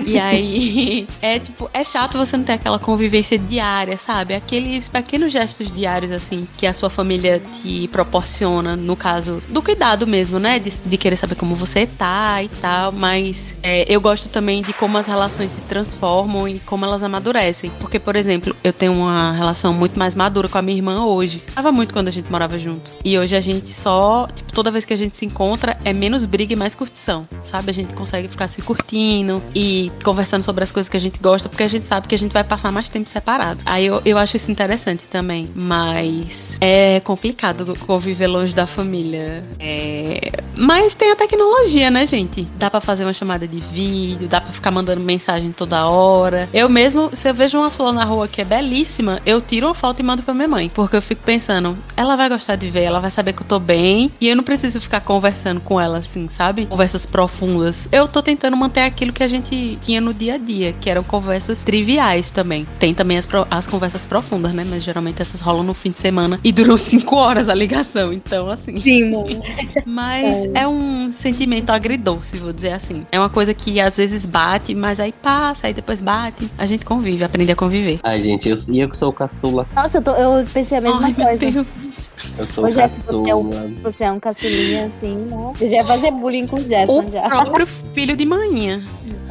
E 0.05 0.19
aí, 0.19 1.07
é 1.21 1.39
tipo, 1.39 1.69
é 1.73 1.83
chato 1.83 2.17
você 2.17 2.35
não 2.35 2.43
ter 2.43 2.53
aquela 2.53 2.77
convivência 2.77 3.37
diária, 3.37 3.97
sabe? 3.97 4.35
Aqueles 4.35 4.89
pequenos 4.89 5.31
gestos 5.31 5.71
diários, 5.71 6.11
assim, 6.11 6.45
que 6.57 6.67
a 6.67 6.73
sua 6.73 6.89
família 6.89 7.41
te 7.61 7.87
proporciona, 7.87 8.75
no 8.75 8.95
caso 8.95 9.41
do 9.47 9.61
cuidado 9.61 10.05
mesmo, 10.05 10.37
né? 10.37 10.59
De, 10.59 10.71
de 10.71 10.97
querer 10.97 11.15
saber 11.15 11.35
como 11.35 11.55
você 11.55 11.87
tá 11.87 12.43
e 12.43 12.49
tal. 12.49 12.91
Mas 12.91 13.53
é, 13.63 13.85
eu 13.87 14.01
gosto 14.01 14.27
também 14.29 14.61
de 14.61 14.73
como 14.73 14.97
as 14.97 15.07
relações 15.07 15.44
se 15.47 15.61
transformam 15.61 16.47
e 16.47 16.59
como 16.59 16.85
elas 16.85 17.03
amadurecem. 17.03 17.71
Porque, 17.79 17.99
por 17.99 18.15
exemplo, 18.15 18.55
eu 18.63 18.73
tenho 18.73 18.93
uma 18.93 19.31
relação 19.31 19.73
muito 19.73 19.97
mais 19.97 20.15
madura 20.15 20.47
com 20.47 20.57
a 20.57 20.61
minha 20.61 20.77
irmã 20.77 21.05
hoje. 21.05 21.41
Tava 21.53 21.71
muito 21.71 21.93
quando 21.93 22.07
a 22.07 22.11
gente 22.11 22.31
morava 22.31 22.57
junto. 22.59 22.93
E 23.03 23.17
hoje 23.17 23.35
a 23.35 23.41
gente 23.41 23.71
só, 23.71 24.27
tipo, 24.33 24.51
toda 24.51 24.71
vez 24.71 24.85
que 24.85 24.93
a 24.93 24.97
gente 24.97 25.17
se 25.17 25.25
encontra, 25.25 25.77
é 25.83 25.93
menos 25.93 26.25
briga 26.25 26.53
e 26.53 26.55
mais 26.55 26.75
curtição, 26.75 27.23
sabe? 27.43 27.71
A 27.71 27.73
gente 27.73 27.93
consegue 27.93 28.27
ficar 28.27 28.47
se 28.47 28.61
curtindo 28.61 29.41
e 29.53 29.91
conversando 30.03 30.43
sobre 30.43 30.63
as 30.63 30.71
coisas 30.71 30.89
que 30.89 30.97
a 30.97 31.01
gente 31.01 31.19
gosta, 31.19 31.49
porque 31.49 31.63
a 31.63 31.67
gente 31.67 31.85
sabe 31.85 32.07
que 32.07 32.15
a 32.15 32.17
gente 32.17 32.31
vai 32.31 32.43
passar 32.43 32.71
mais 32.71 32.89
tempo 32.89 33.09
separado. 33.09 33.59
Aí 33.65 33.85
eu, 33.85 34.01
eu 34.05 34.17
acho 34.17 34.37
isso 34.37 34.51
interessante 34.51 35.03
também. 35.09 35.49
Mas 35.55 36.57
é 36.61 36.99
complicado 37.01 37.75
conviver 37.85 38.27
longe 38.27 38.55
da 38.55 38.67
família. 38.67 39.43
É... 39.59 40.31
Mas 40.55 40.95
tem 40.95 41.11
a 41.11 41.15
tecnologia, 41.15 41.89
né, 41.89 42.07
gente? 42.07 42.47
Dá 42.57 42.69
pra 42.69 42.79
fazer 42.79 43.03
uma 43.03 43.13
chamada 43.13 43.47
de 43.47 43.59
vídeo, 43.59 44.27
dá 44.27 44.39
pra 44.39 44.53
ficar 44.53 44.71
mandando 44.71 45.01
mensagem 45.01 45.34
toda 45.51 45.87
hora. 45.87 46.49
Eu 46.53 46.69
mesmo, 46.69 47.09
se 47.13 47.29
eu 47.29 47.33
vejo 47.33 47.57
uma 47.57 47.71
flor 47.71 47.93
na 47.93 48.03
rua 48.03 48.27
que 48.27 48.41
é 48.41 48.45
belíssima, 48.45 49.21
eu 49.25 49.41
tiro 49.41 49.67
uma 49.67 49.75
foto 49.75 49.99
e 49.99 50.03
mando 50.03 50.23
pra 50.23 50.33
minha 50.33 50.47
mãe. 50.47 50.69
Porque 50.73 50.95
eu 50.95 51.01
fico 51.01 51.21
pensando, 51.23 51.77
ela 51.95 52.15
vai 52.15 52.29
gostar 52.29 52.55
de 52.55 52.69
ver, 52.69 52.83
ela 52.83 52.99
vai 52.99 53.11
saber 53.11 53.33
que 53.33 53.41
eu 53.41 53.47
tô 53.47 53.59
bem. 53.59 54.11
E 54.19 54.27
eu 54.27 54.35
não 54.35 54.43
preciso 54.43 54.79
ficar 54.79 55.01
conversando 55.01 55.61
com 55.61 55.79
ela 55.79 55.97
assim, 55.99 56.29
sabe? 56.29 56.65
Conversas 56.65 57.05
profundas. 57.05 57.87
Eu 57.91 58.07
tô 58.07 58.21
tentando 58.21 58.57
manter 58.57 58.81
aquilo 58.81 59.13
que 59.13 59.23
a 59.23 59.27
gente 59.27 59.77
tinha 59.81 60.01
no 60.01 60.13
dia 60.13 60.35
a 60.35 60.37
dia, 60.37 60.73
que 60.73 60.89
eram 60.89 61.03
conversas 61.03 61.63
triviais 61.63 62.31
também. 62.31 62.65
Tem 62.79 62.93
também 62.93 63.17
as, 63.17 63.27
as 63.49 63.67
conversas 63.67 64.05
profundas, 64.05 64.53
né? 64.53 64.65
Mas 64.67 64.83
geralmente 64.83 65.21
essas 65.21 65.41
rolam 65.41 65.63
no 65.63 65.73
fim 65.73 65.91
de 65.91 65.99
semana 65.99 66.39
e 66.43 66.51
duram 66.51 66.77
cinco 66.77 67.15
horas 67.15 67.49
a 67.49 67.53
ligação. 67.53 68.11
Então, 68.13 68.49
assim. 68.49 68.79
Sim, 68.79 69.11
mano. 69.11 69.41
Mas 69.85 70.49
é 70.53 70.67
um 70.67 71.11
sentimento 71.11 71.69
agridoce, 71.69 72.37
vou 72.37 72.53
dizer 72.53 72.73
assim. 72.73 73.05
É 73.11 73.19
uma 73.19 73.29
coisa 73.29 73.53
que 73.53 73.79
às 73.79 73.97
vezes 73.97 74.25
bate, 74.25 74.73
mas 74.73 74.99
aí 74.99 75.11
passa, 75.25 75.65
aí 75.65 75.73
depois 75.73 76.01
bate. 76.01 76.47
A 76.55 76.67
gente 76.67 76.85
convive, 76.85 77.23
aprende 77.23 77.51
a 77.51 77.55
conviver. 77.55 77.99
Ai, 78.03 78.21
gente, 78.21 78.47
eu, 78.47 78.55
e 78.69 78.79
eu 78.79 78.87
que 78.87 78.95
sou 78.95 79.09
o 79.09 79.13
caçula. 79.13 79.65
Nossa, 79.75 79.97
eu, 79.97 80.01
tô- 80.03 80.11
eu 80.11 80.45
pensei 80.53 80.77
a 80.77 80.81
mesma 80.81 81.03
Ai, 81.07 81.15
meu 81.17 81.25
coisa. 81.27 81.51
Deus. 81.51 81.67
Eu 82.37 82.45
sou 82.45 82.65
o 82.65 82.71
Jéssica, 82.71 83.13
você 83.17 83.29
é 83.29 83.35
um-. 83.35 83.75
Você 83.83 84.03
é 84.03 84.11
um 84.11 84.19
caçulinha, 84.19 84.85
assim, 84.87 85.15
né? 85.17 85.53
Eu 85.59 85.67
já 85.67 85.75
ia 85.77 85.85
fazer 85.85 86.11
bullying 86.11 86.47
com 86.47 86.57
o 86.57 86.59
O 86.59 86.67
Jefferson 86.67 87.07
já. 87.11 87.29
próprio 87.29 87.67
filho 87.93 88.15
de 88.17 88.25
manhã. 88.25 88.81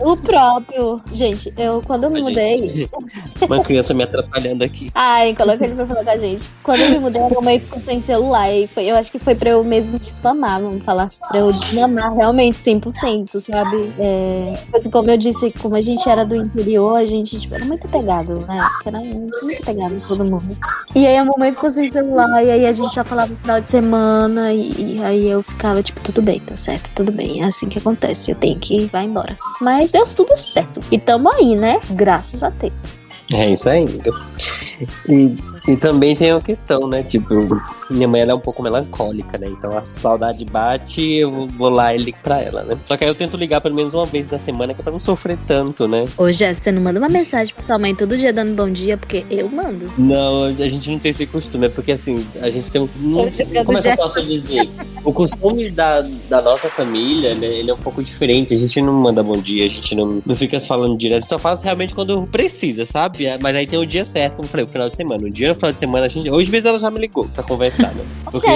O 0.01 0.17
próprio. 0.17 1.01
Gente, 1.13 1.53
eu 1.57 1.81
quando 1.87 2.05
eu 2.05 2.11
me 2.11 2.21
mudei. 2.21 2.59
gente. 2.67 2.91
Uma 3.47 3.61
criança 3.63 3.95
me 3.95 4.03
atrapalhando 4.03 4.65
aqui. 4.65 4.91
Ai, 4.93 5.35
coloca 5.37 5.65
ele 5.65 5.75
pra 5.75 5.87
falar 5.87 6.03
com 6.05 6.11
a 6.11 6.19
gente. 6.19 6.45
Quando 6.65 6.81
eu 6.81 6.91
me 6.91 6.99
mudei, 6.99 7.23
a 7.23 7.29
mamãe 7.29 7.61
ficou 7.61 7.81
sem 7.81 8.01
celular. 8.01 8.53
E 8.53 8.67
foi, 8.67 8.87
eu 8.91 8.97
acho 8.97 9.13
que 9.13 9.21
foi 9.21 9.37
pra 9.37 9.51
eu 9.51 9.63
mesmo 9.63 9.97
desmamar, 9.99 10.61
vamos 10.61 10.83
falar. 10.83 11.09
Pra 11.29 11.39
eu 11.39 11.53
desmamar 11.53 12.13
realmente 12.13 12.57
100%, 12.59 13.41
sabe? 13.49 13.93
É, 13.99 14.53
assim, 14.75 14.91
como 14.91 15.11
eu 15.11 15.17
disse, 15.17 15.53
como 15.61 15.77
a 15.77 15.81
gente 15.81 16.09
era 16.09 16.25
do 16.25 16.35
interior, 16.35 16.97
a 16.97 17.07
gente 17.07 17.39
tipo, 17.39 17.55
era 17.55 17.65
muito 17.65 17.87
apegado, 17.87 18.41
né? 18.47 18.67
Porque 18.75 18.89
Era 18.89 19.01
muito 19.01 19.63
apegado 19.63 19.93
com 20.01 20.09
todo 20.09 20.25
mundo. 20.25 20.57
E 20.97 21.07
aí 21.07 21.17
a 21.17 21.25
mamãe 21.25 21.53
ficou 21.53 21.73
sem 21.73 21.89
celular. 21.89 22.43
E 22.45 22.51
aí 22.51 22.67
a 22.67 22.73
gente 22.73 22.94
só 22.95 23.05
falava 23.05 23.33
no 23.33 23.39
final 23.39 23.61
de 23.61 23.71
semana. 23.71 24.53
E, 24.53 24.97
e 24.97 25.03
aí 25.03 25.29
eu 25.29 25.43
ficava 25.43 25.83
tipo, 25.83 26.01
tudo 26.01 26.23
bem, 26.23 26.41
tá 26.41 26.57
certo, 26.57 26.93
tudo 26.95 27.13
bem. 27.13 27.43
É 27.43 27.47
assim 27.47 27.69
que 27.69 27.79
acontece. 27.79 28.31
Eu 28.31 28.37
tenho 28.37 28.59
que 28.59 28.77
ir, 28.77 28.87
vai 28.87 29.05
embora. 29.05 29.37
Mas 29.61 29.93
deu 29.93 30.05
tudo 30.05 30.37
certo. 30.37 30.81
E 30.91 30.99
tamo 30.99 31.31
aí, 31.31 31.57
né? 31.57 31.81
Graças 31.91 32.43
a 32.43 32.51
Deus. 32.51 32.85
É 33.33 33.51
isso 33.51 33.69
aí. 33.69 33.85
E, 35.09 35.37
e 35.67 35.77
também 35.77 36.15
tem 36.15 36.33
uma 36.33 36.41
questão, 36.43 36.87
né? 36.87 37.03
Tipo, 37.03 37.35
minha 37.91 38.07
mãe 38.07 38.21
ela 38.21 38.33
é 38.33 38.35
um 38.35 38.41
pouco 38.41 38.63
melancólica, 38.63 39.39
né? 39.39 39.47
Então 39.49 39.77
a 39.77 39.81
saudade 39.81 40.45
bate 40.45 41.01
eu 41.17 41.47
vou- 41.49 41.69
lá 41.71 41.95
e 41.95 41.99
ligo 41.99 42.19
pra 42.23 42.41
ela, 42.41 42.63
né? 42.65 42.77
Só 42.85 42.97
que 42.97 43.05
aí 43.05 43.11
eu 43.11 43.15
tento 43.15 43.37
ligar 43.37 43.61
pelo 43.61 43.75
menos 43.75 43.95
uma 43.95 44.05
vez 44.05 44.29
na 44.31 44.39
semana, 44.39 44.75
que 44.75 44.81
é 44.81 44.85
pra 44.85 44.93
não 44.93 45.01
sofrer 45.01 45.39
tanto, 45.47 45.89
né? 45.89 46.07
Ô, 46.19 46.31
Jess, 46.31 46.59
você 46.59 46.71
não 46.71 46.83
manda 46.83 46.99
uma 46.99 47.09
mensagem 47.09 47.55
pra 47.55 47.65
sua 47.65 47.79
mãe 47.79 47.95
todo 47.95 48.17
dia 48.17 48.33
dando 48.33 48.55
bom 48.55 48.71
dia, 48.71 48.97
porque 48.97 49.25
eu 49.31 49.49
mando. 49.49 49.87
Não, 49.97 50.45
a 50.45 50.69
gente 50.69 50.91
não 50.91 50.99
tem 50.99 51.11
esse 51.11 51.27
costume, 51.27 51.67
é 51.67 51.69
porque 51.69 51.93
assim, 51.93 52.25
a 52.41 52.51
gente 52.51 52.71
tem 52.71 52.83
um. 52.83 52.89
não- 52.97 53.29
como 53.65 53.79
é 53.79 53.83
que 53.83 53.89
eu 53.89 53.97
posso 53.97 54.23
dizer? 54.23 54.69
O 55.03 55.13
costume 55.13 55.71
da, 55.71 56.03
da 56.29 56.41
nossa 56.43 56.69
família, 56.69 57.35
né, 57.35 57.47
ele 57.47 57.71
é 57.71 57.75
um 57.75 57.79
pouco 57.79 58.03
diferente. 58.03 58.55
A 58.55 58.59
gente 58.59 58.81
não 58.81 58.93
manda 58.93 59.23
bom 59.23 59.37
dia, 59.39 59.65
a 59.65 59.69
gente 59.69 59.95
não, 59.95 60.23
não 60.25 60.37
fica 60.37 60.59
falando 60.61 60.97
direto, 60.97 61.25
só 61.27 61.39
faz 61.39 61.63
realmente 61.63 61.95
quando 61.95 62.23
precisa, 62.27 62.87
sabe? 62.87 63.27
Mas 63.41 63.57
aí 63.57 63.67
tem 63.67 63.79
o 63.79 63.87
dia 63.87 64.05
certo, 64.05 64.37
como 64.37 64.45
eu 64.47 64.51
falei, 64.51 64.67
o 64.67 64.69
final 64.69 64.89
de 64.89 64.97
semana. 64.97 65.27
O 65.27 65.31
dia 65.31 65.54
no 65.55 65.61
final 65.61 65.73
de 65.73 65.79
semana, 65.79 66.05
a 66.07 66.09
gente. 66.09 66.31
Hoje 66.31 66.51
mesmo 66.51 66.69
ela 66.69 66.79
já 66.79 66.91
me 66.91 66.99
ligou 67.01 67.25
pra 67.29 67.43
conversar, 67.43 67.95
né? 67.95 68.05
Porque. 68.31 68.47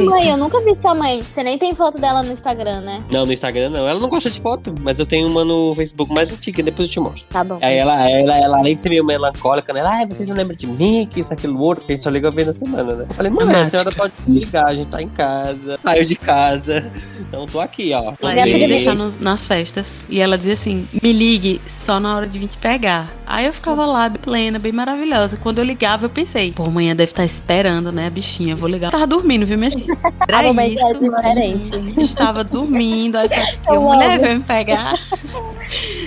Mãe, 0.00 0.28
eu 0.30 0.36
nunca 0.36 0.60
vi 0.60 0.76
sua 0.76 0.94
mãe. 0.94 1.22
Você 1.22 1.42
nem 1.42 1.58
tem 1.58 1.74
foto 1.74 2.00
dela 2.00 2.22
no 2.22 2.32
Instagram, 2.32 2.80
né? 2.82 3.02
Não, 3.10 3.26
no 3.26 3.32
Instagram 3.32 3.70
não. 3.70 3.86
Ela 3.88 3.98
não 4.00 4.08
gosta 4.08 4.30
de 4.30 4.40
foto, 4.40 4.74
mas 4.80 4.98
eu 4.98 5.06
tenho 5.06 5.26
uma 5.28 5.44
no 5.44 5.74
Facebook 5.74 6.12
mais 6.12 6.32
antiga, 6.32 6.62
depois 6.62 6.88
eu 6.88 6.92
te 6.92 7.00
mostro. 7.00 7.26
Tá 7.28 7.42
bom. 7.44 7.58
Aí 7.60 7.76
ela, 7.76 8.08
ela, 8.08 8.36
ela, 8.38 8.58
além 8.58 8.74
de 8.74 8.80
ser 8.80 8.88
meio 8.88 9.04
melancólica, 9.04 9.72
né? 9.72 9.80
Ela, 9.80 10.02
ah, 10.02 10.06
vocês 10.06 10.28
não 10.28 10.36
lembram 10.36 10.56
de 10.56 10.66
mim, 10.66 11.06
que 11.10 11.20
isso, 11.20 11.32
aquilo, 11.32 11.60
outro, 11.60 11.84
que 11.84 11.92
a 11.92 11.94
gente 11.94 12.04
só 12.04 12.10
liga 12.10 12.28
uma 12.28 12.34
vez 12.34 12.46
na 12.46 12.52
semana, 12.52 12.94
né? 12.94 13.06
Eu 13.08 13.14
falei, 13.14 13.32
mãe, 13.32 13.54
a 13.54 13.66
senhora 13.66 13.90
pode 13.92 14.12
ligar, 14.28 14.66
a 14.66 14.74
gente 14.74 14.88
tá 14.88 15.02
em 15.02 15.08
casa, 15.08 15.78
saiu 15.82 16.04
de 16.04 16.14
casa. 16.16 16.92
Então 17.20 17.46
tô 17.46 17.60
aqui, 17.60 17.92
ó. 17.94 18.12
Ela 18.20 18.46
ia 18.46 18.58
me 18.58 18.68
deixar 18.68 18.94
no- 18.94 19.12
nas 19.20 19.46
festas. 19.46 20.04
E 20.08 20.20
ela 20.20 20.36
dizia 20.36 20.54
assim: 20.54 20.86
me 21.02 21.12
ligue 21.12 21.60
só 21.66 21.98
na 21.98 22.14
hora 22.16 22.26
de 22.26 22.38
vir 22.38 22.48
te 22.48 22.58
pegar. 22.58 23.10
Aí 23.26 23.46
eu 23.46 23.52
ficava 23.52 23.86
lá, 23.86 24.08
bem 24.08 24.20
plena, 24.20 24.58
bem 24.58 24.72
maravilhosa. 24.72 25.38
Quando 25.42 25.58
eu 25.58 25.64
ligava, 25.64 26.04
eu 26.06 26.10
pensei: 26.12 26.52
pô, 26.52 26.64
amanhã 26.64 26.94
deve 26.94 27.10
estar 27.10 27.24
esperando, 27.24 27.90
né, 27.92 28.06
a 28.06 28.10
bichinha? 28.10 28.54
Vou 28.54 28.68
ligar. 28.68 28.90
Tava 28.90 29.06
dormindo, 29.06 29.46
viu, 29.46 29.58
minha 29.58 29.70
filha? 29.70 29.96
Era 30.28 30.38
A 30.38 30.42
mamãe 30.44 30.76
é 30.78 30.90
isso. 30.90 30.98
diferente. 30.98 31.76
Estava 32.00 32.44
dormindo. 32.44 33.16
Aí 33.16 33.28
eu 33.68 33.80
mulher 33.82 34.18
veio 34.20 34.36
me 34.38 34.44
pegar. 34.44 34.94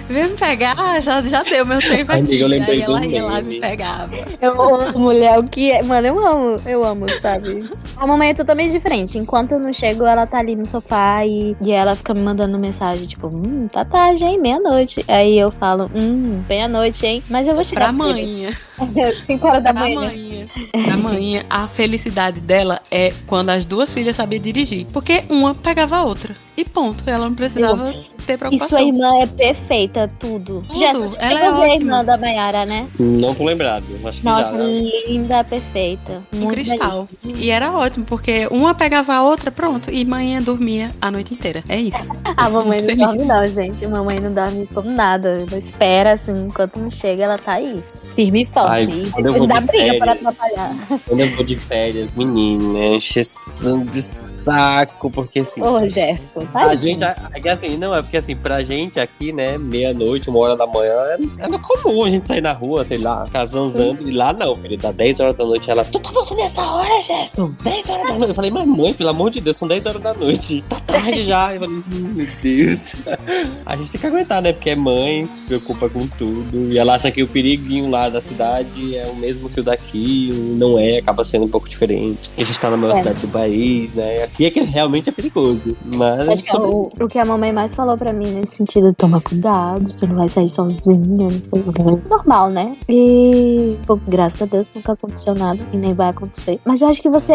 Vem 0.08 0.28
me 0.28 0.36
pegar, 0.36 0.76
ah, 0.78 1.02
já, 1.02 1.22
já 1.24 1.42
deu 1.42 1.66
meu 1.66 1.80
tempo 1.80 2.12
Amiga, 2.12 2.28
aqui. 2.28 2.40
eu 2.40 2.48
lembrei 2.48 2.76
Aí 2.78 2.84
ela 2.84 3.00
do 3.00 3.06
ia 3.08 3.26
lá 3.26 3.40
e 3.40 3.44
me 3.44 3.60
pegava. 3.60 4.16
Eu 4.40 4.62
amo 4.62 5.00
mulher, 5.00 5.40
o 5.40 5.44
que 5.44 5.72
é. 5.72 5.82
Mano, 5.82 6.08
eu 6.08 6.28
amo, 6.28 6.56
eu 6.66 6.84
amo, 6.86 7.06
sabe? 7.22 7.68
A 7.98 8.06
mamãe 8.06 8.30
é 8.30 8.34
totalmente 8.36 8.72
diferente. 8.72 9.18
Enquanto 9.18 9.54
eu 9.54 9.60
não 9.60 9.74
chego, 9.74 10.06
ela 10.06 10.28
tá 10.28 10.38
ali 10.38 10.56
no 10.56 10.66
sofá 10.66 11.26
e, 11.26 11.56
e 11.60 11.72
ela 11.72 11.96
fica 11.96 12.14
me 12.14 12.22
mandando 12.22 12.58
mensagem, 12.60 13.08
tipo, 13.08 13.28
hum, 13.28 13.68
tá 13.72 13.84
tarde, 13.84 14.24
hein? 14.24 14.40
Meia-noite. 14.40 15.04
Aí 15.08 15.40
eu 15.40 15.52
falo, 15.60 15.90
hum, 15.96 16.44
meia-noite, 16.48 17.04
hein? 17.06 17.24
Mas 17.30 17.48
eu 17.48 17.56
vou 17.56 17.64
chegar 17.64 17.92
Pra 17.92 18.14
filha. 18.14 18.56
mãe. 18.96 19.14
5 19.26 19.48
horas 19.48 19.64
da 19.64 19.72
Pra 19.74 19.82
manhã. 19.82 20.00
mãe. 20.02 20.50
A 20.92 20.98
mãe, 20.98 21.46
a 21.50 21.68
felicidade 21.68 22.40
dela 22.40 22.82
é 22.92 23.14
quando 23.28 23.50
as 23.50 23.66
duas 23.66 23.94
filhas 23.94 24.16
sabiam 24.16 24.42
dirigir. 24.42 24.86
Porque 24.92 25.24
uma 25.30 25.54
pegava 25.56 25.98
a 25.98 26.04
outra. 26.04 26.36
E 26.58 26.64
ponto. 26.66 27.04
Ela 27.10 27.26
não 27.26 27.36
precisava 27.36 27.94
ter 28.26 28.34
E 28.34 28.38
preocupação. 28.38 28.70
sua 28.80 28.82
irmã 28.88 29.20
é 29.22 29.26
perfeita, 29.28 30.10
tudo. 30.20 30.64
Tudo, 30.68 30.80
Jéssica, 30.80 31.08
você 31.10 31.18
ela 31.20 31.40
é 31.40 31.48
a 31.48 31.52
ver 31.52 31.56
a 31.56 31.60
ótima. 31.60 31.76
irmã 31.76 32.06
da 32.06 32.18
Mayara, 32.18 32.66
né? 32.66 32.88
Não 33.00 33.36
tô 33.36 33.44
lembrado, 33.44 33.84
acho 34.06 34.20
que 34.20 34.26
Nossa, 34.26 34.52
já. 34.52 34.58
né? 34.58 34.92
linda, 35.08 35.44
perfeita. 35.44 36.24
Um 36.34 36.38
Muito 36.40 36.54
cristal. 36.54 37.08
E 37.36 37.50
era 37.52 37.72
ótimo, 37.72 38.06
porque 38.06 38.48
uma 38.52 38.74
pegava 38.74 39.14
a 39.16 39.24
outra, 39.24 39.52
pronto. 39.52 39.92
E 39.92 40.04
mãe 40.06 40.42
dormia 40.42 40.92
a 41.02 41.12
noite 41.12 41.34
inteira. 41.34 41.64
É 41.70 41.78
isso. 41.80 42.10
A 42.38 42.50
mamãe 42.50 42.82
não 42.82 42.96
dorme 42.96 43.24
não, 43.26 43.48
gente. 43.48 43.88
Mamãe 43.88 44.20
não 44.20 44.32
dorme 44.34 44.68
como 44.74 44.90
nada. 44.92 45.30
Ela 45.50 45.58
espera, 45.60 46.14
assim, 46.14 46.34
enquanto 46.48 46.78
não 46.80 46.92
chega, 46.92 47.24
ela 47.24 47.38
tá 47.38 47.54
aí. 47.54 47.82
Firme 48.16 48.44
e 48.44 48.46
forte. 48.46 48.70
Ai, 48.70 48.84
e 48.84 49.10
quando 49.10 49.26
eu 49.28 49.34
depois 49.34 49.38
vou 49.38 49.48
dá 49.48 49.60
de 49.60 49.66
briga 49.68 49.84
férias. 49.84 50.00
para 50.00 50.12
atrapalhar. 50.14 50.76
Quando 51.08 51.20
eu 51.20 51.32
vou 51.36 51.46
de 51.46 51.56
férias, 51.56 52.12
menina, 52.16 52.96
encheção 52.96 53.86
de 53.86 54.02
saco, 54.02 55.10
porque 55.12 55.40
assim. 55.40 55.62
Ô, 55.62 55.88
Gerson, 55.88 56.45
A 56.54 56.76
gente, 56.76 57.04
é 57.04 57.52
assim, 57.52 57.78
não, 57.78 57.94
é 57.96 58.02
porque 58.02 58.18
assim, 58.18 58.36
pra 58.36 58.64
gente 58.64 59.00
aqui, 59.00 59.32
né, 59.32 59.58
meia-noite, 59.58 60.30
uma 60.30 60.40
hora 60.40 60.56
da 60.56 60.66
manhã, 60.68 60.94
é, 61.40 61.46
é 61.46 61.58
comum 61.60 62.04
a 62.04 62.10
gente 62.10 62.28
sair 62.28 62.42
na 62.42 62.54
rua, 62.54 62.84
sei 62.86 62.98
lá, 62.98 63.26
casanzando, 63.32 64.08
e 64.08 64.12
lá 64.12 64.34
não, 64.34 64.56
filho, 64.56 64.78
dá 64.78 64.92
10 64.92 65.20
horas 65.20 65.36
da 65.36 65.46
noite, 65.46 65.70
ela, 65.70 65.84
tu 65.86 66.00
tá 66.00 66.12
voltando 66.12 66.38
nessa 66.40 66.62
hora, 66.62 67.02
Gerson? 67.02 67.54
10 67.64 67.90
horas 67.90 68.08
da 68.08 68.14
noite. 68.14 68.30
Eu 68.30 68.36
falei, 68.36 68.52
mas 68.52 68.66
mãe, 68.66 68.94
pelo 68.94 69.10
amor 69.10 69.30
de 69.30 69.42
Deus, 69.42 69.58
são 69.58 69.68
10 69.68 69.86
horas 69.86 70.02
da 70.02 70.14
noite, 70.14 70.64
tá 70.68 70.80
tarde 70.80 71.24
já. 71.24 71.54
Eu 71.54 71.62
falei, 71.62 71.76
hum, 71.76 72.12
meu 72.16 72.28
Deus. 72.42 72.96
A 73.66 73.76
gente 73.76 73.92
tem 73.92 74.02
que 74.02 74.08
aguentar, 74.08 74.42
né, 74.42 74.54
porque 74.54 74.70
é 74.72 74.76
mãe, 74.76 75.28
se 75.28 75.44
preocupa 75.46 75.90
com 75.90 76.08
tudo, 76.08 76.72
e 76.72 76.78
ela 76.78 76.96
acha 76.96 77.12
que 77.12 77.24
o 77.24 77.28
periguinho 77.28 77.90
lá 77.90 78.10
da 78.10 78.22
cidade 78.22 78.96
é 78.96 79.06
o 79.08 79.16
mesmo 79.16 79.50
que 79.50 79.60
o 79.60 79.64
daqui, 79.64 80.30
não 80.58 80.78
é, 80.78 80.98
acaba 80.98 81.24
sendo 81.26 81.46
um 81.46 81.50
pouco 81.50 81.68
diferente, 81.68 82.30
porque 82.30 82.44
a 82.44 82.46
gente 82.46 82.60
tá 82.60 82.70
na 82.70 82.78
maior 82.78 82.94
É. 82.94 82.98
cidade 82.98 83.20
do 83.20 83.28
país, 83.28 83.94
né, 83.94 84.24
aqui 84.24 84.46
é 84.46 84.52
que 84.52 84.62
realmente 84.62 85.10
é 85.10 85.12
perigoso, 85.12 85.76
mas 85.96 86.35
sobre- 86.42 86.68
o, 86.70 86.90
o 87.02 87.08
que 87.08 87.20
a 87.20 87.26
mamãe 87.26 87.52
mais 87.52 87.74
falou 87.76 87.98
pra 87.98 88.12
mim 88.14 88.28
nesse 88.34 88.56
sentido, 88.58 88.94
toma 88.94 89.22
cuidado, 89.22 89.90
você 89.90 90.06
não 90.08 90.16
vai 90.16 90.30
sair 90.30 90.50
sozinha, 90.50 91.28
não 91.28 91.30
sei 91.30 91.62
o 91.66 91.74
quê. 91.74 91.84
Normal, 92.10 92.50
né? 92.50 92.76
E, 92.90 93.78
pô, 93.86 93.98
graças 94.08 94.42
a 94.42 94.46
Deus 94.46 94.72
nunca 94.74 94.94
aconteceu 94.94 95.34
nada 95.36 95.60
e 95.72 95.78
nem 95.78 95.94
vai 95.94 96.10
acontecer. 96.10 96.60
Mas 96.66 96.82
eu 96.82 96.88
acho 96.88 97.02
que 97.02 97.10
você 97.10 97.34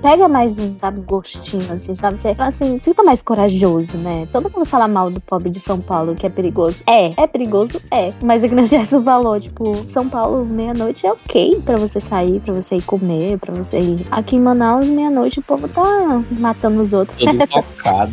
pega 0.00 0.28
mais 0.28 0.58
um, 0.58 0.74
sabe, 0.78 1.00
gostinho, 1.02 1.72
assim, 1.72 1.94
sabe? 1.94 2.18
Você 2.20 2.34
fala 2.34 2.48
assim, 2.48 2.78
você 2.80 2.90
fica 2.90 3.02
mais 3.02 3.22
corajoso, 3.22 3.96
né? 3.98 4.26
Todo 4.32 4.50
mundo 4.50 4.64
fala 4.64 4.88
mal 4.88 5.10
do 5.10 5.20
pobre 5.20 5.50
de 5.50 5.60
São 5.60 5.78
Paulo, 5.80 6.14
que 6.14 6.26
é 6.26 6.30
perigoso. 6.30 6.82
É, 6.86 7.12
é 7.22 7.26
perigoso, 7.26 7.80
é. 7.90 8.12
Mas 8.22 8.42
nem 8.42 8.64
o 8.64 9.02
falou, 9.02 9.38
tipo, 9.40 9.74
São 9.90 10.08
Paulo, 10.08 10.44
meia-noite 10.44 11.06
é 11.06 11.12
ok 11.12 11.60
pra 11.64 11.76
você 11.76 12.00
sair, 12.00 12.40
pra 12.40 12.52
você 12.54 12.76
ir 12.76 12.82
comer, 12.82 13.38
pra 13.38 13.54
você 13.54 13.78
ir. 13.78 14.06
Aqui 14.10 14.36
em 14.36 14.40
Manaus, 14.40 14.86
meia-noite, 14.86 15.38
o 15.38 15.42
povo 15.42 15.68
tá 15.68 16.22
matando 16.30 16.82
os 16.82 16.92
outros. 16.92 17.18
todo 17.18 17.38
focado. 17.50 18.12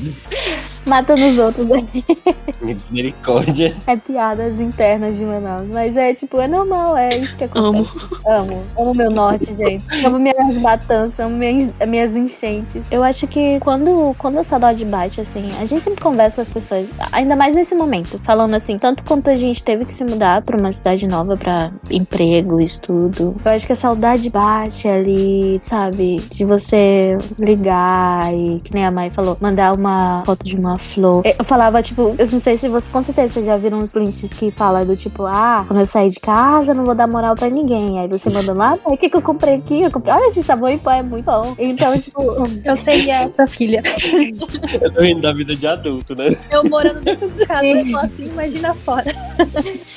Matando 0.88 1.28
os 1.28 1.38
outros. 1.38 1.68
né? 1.68 1.88
Misericórdia. 2.62 3.76
É 3.88 3.96
piadas 3.96 4.60
internas 4.60 5.16
de 5.18 5.24
Manaus. 5.24 5.68
Mas 5.70 5.96
é 5.96 6.14
tipo, 6.14 6.40
é 6.40 6.48
normal, 6.48 6.98
é 6.98 7.18
isso 7.18 7.36
que 7.38 7.44
Amo. 7.56 7.82
acontece. 7.84 8.28
Amo. 8.28 8.62
Amo 8.78 8.94
meu 8.96 9.12
norte, 9.12 9.54
gente. 9.54 9.84
Amo 10.06 10.20
minhas 10.20 10.58
batanças, 10.62 11.20
amo 11.20 11.38
minhas, 11.38 11.74
minhas 11.88 12.16
enchentes. 12.16 12.82
Eu 12.92 13.04
acho 13.04 13.28
que 13.28 13.60
quando, 13.60 14.16
quando 14.18 14.40
a 14.40 14.44
saudade 14.44 14.84
bate, 14.86 15.22
assim, 15.22 15.50
a 15.60 15.66
gente 15.66 15.82
sempre 15.82 16.02
conversa 16.02 16.36
com 16.38 16.42
as 16.42 16.52
pessoas, 16.52 16.92
ainda 17.12 17.36
mais 17.36 17.56
nesse 17.56 17.76
momento, 17.76 18.20
falando 18.24 18.56
assim, 18.56 18.78
tanto 18.78 19.04
quanto 19.04 19.30
a 19.30 19.36
gente 19.36 19.64
teve 19.64 19.86
que 19.86 19.94
se 19.94 20.04
mudar 20.04 20.42
pra 20.42 20.58
uma 20.58 20.72
cidade 20.72 21.08
nova 21.08 21.38
pra 21.38 21.72
emprego, 21.90 22.60
estudo. 22.60 23.36
Eu 23.44 23.52
acho 23.52 23.66
que 23.66 23.74
a 23.74 23.76
saudade 23.76 24.30
bate 24.30 24.88
ali, 24.88 25.60
sabe? 25.64 26.20
De 26.30 26.46
você 26.46 27.18
ligar 27.40 28.34
e, 28.34 28.60
que 28.62 28.74
nem 28.74 28.86
a 28.86 28.92
Mai 28.92 29.10
falou, 29.10 29.38
mandar 29.40 29.74
uma 29.74 30.19
foto 30.26 30.46
de 30.46 30.56
uma 30.56 30.78
flor. 30.78 31.24
Eu 31.26 31.44
falava, 31.46 31.82
tipo, 31.82 32.16
eu 32.18 32.28
não 32.32 32.40
sei 32.40 32.58
se 32.58 32.68
você, 32.68 32.90
com 32.90 33.02
certeza, 33.04 33.34
vocês 33.34 33.46
já 33.46 33.58
viram 33.58 33.80
uns 33.80 33.92
prints 33.92 34.20
que 34.38 34.52
fala 34.52 34.86
do 34.86 34.96
tipo, 34.96 35.26
ah, 35.26 35.64
quando 35.68 35.80
eu 35.80 35.86
sair 35.86 36.10
de 36.10 36.20
casa, 36.20 36.72
eu 36.72 36.76
não 36.76 36.86
vou 36.86 36.96
dar 36.96 37.08
moral 37.08 37.36
pra 37.36 37.50
ninguém. 37.50 38.00
Aí 38.00 38.08
você 38.08 38.30
manda 38.30 38.54
lá, 38.54 38.78
o 38.86 38.98
que 38.98 39.10
que 39.10 39.18
eu 39.18 39.22
comprei 39.22 39.56
aqui? 39.56 39.82
Eu 39.82 39.92
comprei, 39.92 40.14
olha 40.14 40.28
esse 40.28 40.44
sabão 40.44 40.70
em 40.70 40.78
pó, 40.78 40.92
é 40.92 41.02
muito 41.04 41.26
bom. 41.26 41.56
Então, 41.58 41.98
tipo, 42.00 42.22
Eu 42.64 42.76
seria 42.76 43.24
essa 43.24 43.48
filha. 43.48 43.82
Eu 44.82 44.92
tô 44.94 45.02
rindo 45.02 45.22
da 45.22 45.34
vida 45.34 45.56
de 45.56 45.68
adulto, 45.68 46.16
né? 46.16 46.36
Eu 46.50 46.64
morando 46.70 47.02
dentro 47.02 47.28
de 47.30 47.46
casa, 47.46 47.66
eu 47.66 47.86
sou 47.86 48.00
assim, 48.00 48.28
imagina 48.28 48.74
fora. 48.76 49.14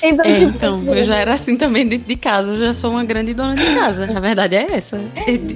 então, 0.03 0.25
É, 0.25 0.39
tipo, 0.39 0.51
então, 0.57 0.83
eu 0.85 1.05
já 1.05 1.17
era 1.17 1.35
assim 1.35 1.57
também 1.57 1.87
dentro 1.87 2.09
de 2.09 2.17
casa. 2.17 2.53
Eu 2.53 2.59
já 2.59 2.75
sou 2.75 2.91
uma 2.91 3.05
grande 3.05 3.35
dona 3.35 3.55
de 3.55 3.75
casa. 3.75 4.11
A 4.15 4.21
verdade 4.21 4.57
é 4.57 4.77
essa. 4.77 5.01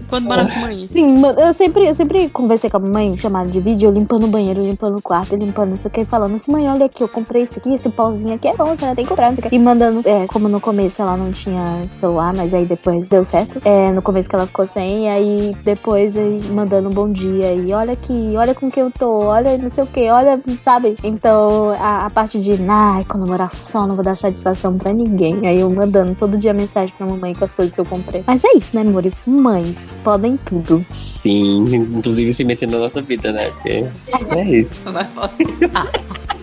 Quando 0.08 0.24
mora 0.24 0.46
com 0.46 0.60
mãe. 0.60 0.88
Sim, 0.90 1.22
eu 1.38 1.52
sempre, 1.54 1.86
eu 1.88 1.94
sempre 1.94 2.28
conversei 2.28 2.70
com 2.70 2.76
a 2.76 2.80
mamãe, 2.80 3.16
chamada 3.18 3.48
de 3.48 3.60
vídeo, 3.60 3.88
eu 3.88 3.92
limpando 3.92 4.24
o 4.24 4.28
banheiro, 4.28 4.55
limpando 4.60 4.98
o 4.98 5.02
quarto, 5.02 5.36
limpando 5.36 5.70
não 5.70 5.80
sei 5.80 5.88
o 5.88 5.92
que, 5.92 6.04
falando 6.04 6.34
assim, 6.34 6.52
mãe, 6.52 6.68
olha 6.68 6.86
aqui, 6.86 7.02
eu 7.02 7.08
comprei 7.08 7.42
esse 7.42 7.58
aqui, 7.58 7.74
esse 7.74 7.88
pauzinho 7.88 8.34
aqui 8.34 8.48
é 8.48 8.54
bom, 8.54 8.66
você 8.66 8.86
tem 8.94 9.04
que 9.04 9.10
comprar. 9.10 9.34
E 9.50 9.58
mandando, 9.58 10.02
é, 10.08 10.26
como 10.26 10.48
no 10.48 10.60
começo 10.60 11.02
ela 11.02 11.16
não 11.16 11.32
tinha 11.32 11.82
celular, 11.90 12.34
mas 12.34 12.52
aí 12.54 12.64
depois 12.64 13.08
deu 13.08 13.24
certo. 13.24 13.60
É, 13.64 13.90
no 13.92 14.02
começo 14.02 14.28
que 14.28 14.34
ela 14.34 14.46
ficou 14.46 14.66
sem, 14.66 15.10
aí 15.10 15.56
depois 15.64 16.16
aí, 16.16 16.40
mandando 16.50 16.88
um 16.88 16.92
bom 16.92 17.10
dia, 17.10 17.52
e 17.52 17.72
olha 17.72 17.92
aqui, 17.92 18.34
olha 18.36 18.54
com 18.54 18.70
que 18.70 18.80
eu 18.80 18.90
tô, 18.90 19.24
olha 19.24 19.56
não 19.58 19.68
sei 19.68 19.84
o 19.84 19.86
que, 19.86 20.08
olha, 20.10 20.40
sabe? 20.62 20.96
Então, 21.02 21.70
a, 21.78 22.06
a 22.06 22.10
parte 22.10 22.40
de, 22.40 22.52
ai, 22.68 23.04
comemoração, 23.04 23.86
não 23.86 23.94
vou 23.94 24.04
dar 24.04 24.16
satisfação 24.16 24.76
pra 24.76 24.92
ninguém. 24.92 25.46
Aí 25.46 25.60
eu 25.60 25.70
mandando 25.70 26.14
todo 26.14 26.36
dia 26.36 26.52
mensagem 26.52 26.94
pra 26.96 27.06
mamãe 27.06 27.34
com 27.34 27.44
as 27.44 27.54
coisas 27.54 27.74
que 27.74 27.80
eu 27.80 27.84
comprei. 27.84 28.22
Mas 28.26 28.44
é 28.44 28.56
isso, 28.56 28.74
né, 28.74 28.82
amores? 28.82 29.14
Mães 29.26 29.76
podem 30.02 30.36
tudo. 30.36 30.84
Sim, 30.90 31.64
inclusive 31.74 32.32
se 32.32 32.44
metendo 32.44 32.72
na 32.72 32.84
nossa 32.84 33.02
vida, 33.02 33.32
né? 33.32 33.48
Porque 33.50 33.84
é 34.36 34.42
isso. 34.46 34.80
Vai 34.84 35.04
voltar. 35.14 35.90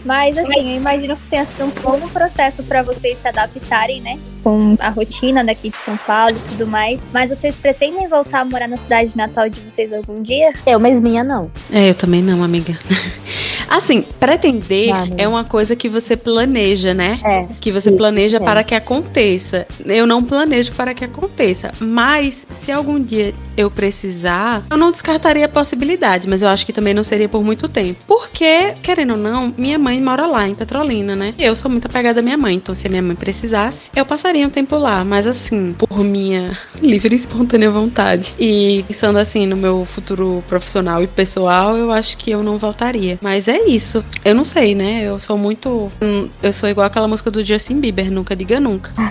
Mas 0.04 0.38
assim, 0.38 0.72
eu 0.72 0.78
imagino 0.78 1.16
que 1.16 1.22
tenha 1.30 1.46
sido 1.46 1.66
um 1.66 1.90
longo 1.90 2.10
processo 2.10 2.62
pra 2.64 2.82
vocês 2.84 3.18
se 3.18 3.28
adaptarem, 3.28 4.02
né? 4.02 4.18
Com 4.44 4.76
a 4.80 4.90
rotina 4.90 5.44
daqui 5.44 5.70
de 5.70 5.78
São 5.78 5.96
Paulo 5.98 6.36
e 6.36 6.50
tudo 6.50 6.68
mais. 6.68 7.02
Mas 7.14 7.30
vocês 7.30 7.56
pretendem 7.56 8.08
voltar 8.10 8.42
a 8.42 8.46
morar 8.46 8.68
na 8.68 8.76
cidade 8.78 9.16
natal 9.16 9.48
de 9.50 9.60
vocês 9.62 9.94
algum 9.94 10.22
dia? 10.22 10.52
Eu, 10.66 10.80
mas 10.80 11.00
minha 11.00 11.24
não. 11.24 11.50
É, 11.72 11.90
eu 11.90 11.96
também 11.96 12.22
não, 12.22 12.44
amiga. 12.44 12.78
Assim, 13.70 14.04
pretender 14.20 14.94
Ah, 14.94 15.06
não. 15.06 15.16
é 15.18 15.28
uma 15.28 15.44
coisa 15.44 15.76
que 15.76 15.88
você 15.90 16.16
planeja, 16.16 16.94
né? 16.94 17.20
É. 17.24 17.48
Que 17.60 17.72
você 17.72 17.90
Isso, 17.90 17.98
planeja 17.98 18.38
é. 18.38 18.40
para 18.40 18.64
que 18.64 18.76
aconteça. 18.76 19.66
Eu 19.86 20.06
não 20.06 20.22
planejo 20.24 20.74
para 20.74 20.94
que 20.94 21.04
aconteça. 21.06 21.72
Mas, 21.80 22.46
se 22.52 22.72
algum 22.72 23.00
dia 23.00 23.34
eu 23.58 23.72
precisar, 23.72 24.64
eu 24.70 24.78
não 24.78 24.92
descartaria 24.92 25.46
a 25.46 25.50
possibilidade. 25.50 26.28
Mas 26.28 26.42
eu 26.42 26.50
acho 26.50 26.66
que 26.66 26.74
também 26.74 26.94
não 26.94 27.04
seria 27.04 27.30
por 27.30 27.44
muito 27.44 27.68
tempo. 27.70 28.00
Porque, 28.06 28.74
querendo 28.84 29.12
ou 29.12 29.18
não, 29.18 29.54
minha 29.58 29.80
mãe 29.80 29.93
mora 30.02 30.26
lá 30.28 30.48
em 30.48 30.56
Petrolina, 30.56 31.16
né? 31.16 31.34
Eu 31.38 31.56
sou 31.56 31.70
muito 31.70 31.86
apegada 31.88 32.20
à 32.20 32.24
minha 32.24 32.38
mãe. 32.38 32.56
Então, 32.56 32.74
se 32.76 32.88
a 32.88 32.90
minha 32.90 33.02
mãe 33.02 33.16
precisasse, 33.16 33.90
eu 33.96 34.06
passaria 34.06 34.46
um 34.46 34.50
tempo 34.50 34.78
lá. 34.78 35.04
Mas, 35.04 35.26
assim, 35.28 35.74
por 35.74 36.00
minha 36.04 36.58
livre 36.82 37.14
e 37.14 37.18
espontânea 37.18 37.70
vontade. 37.72 38.34
E 38.40 38.84
pensando 38.88 39.18
assim 39.20 39.46
no 39.46 39.56
meu 39.58 39.86
futuro 39.86 40.44
profissional 40.48 41.02
e 41.04 41.08
pessoal, 41.08 41.76
eu 41.78 41.92
acho 41.92 42.18
que 42.18 42.32
eu 42.32 42.44
não 42.44 42.58
voltaria. 42.58 43.18
Mas 43.22 43.48
é 43.48 43.60
isso. 43.66 44.04
Eu 44.24 44.34
não 44.36 44.46
sei, 44.46 44.76
né? 44.76 45.02
Eu 45.04 45.20
sou 45.20 45.38
muito. 45.38 45.92
hum, 46.02 46.28
Eu 46.42 46.54
sou 46.54 46.70
igual 46.70 46.88
aquela 46.88 47.08
música 47.08 47.30
do 47.32 47.44
Justin 47.44 47.80
Bieber, 47.80 48.12
nunca 48.12 48.36
diga 48.36 48.60
nunca. 48.60 48.92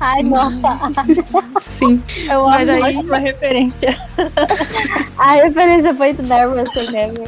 Ai, 0.00 0.22
nossa. 0.22 0.78
Sim. 1.60 2.02
Eu 2.28 2.44
Mas 2.44 2.68
amo 2.68 2.84
aí- 2.84 2.96
ótima 2.96 3.18
referência. 3.18 3.96
A 5.16 5.32
referência 5.34 5.94
foi 5.94 6.12
do 6.12 6.22
Never 6.22 6.70
Say 6.70 6.90
Never. 6.90 7.26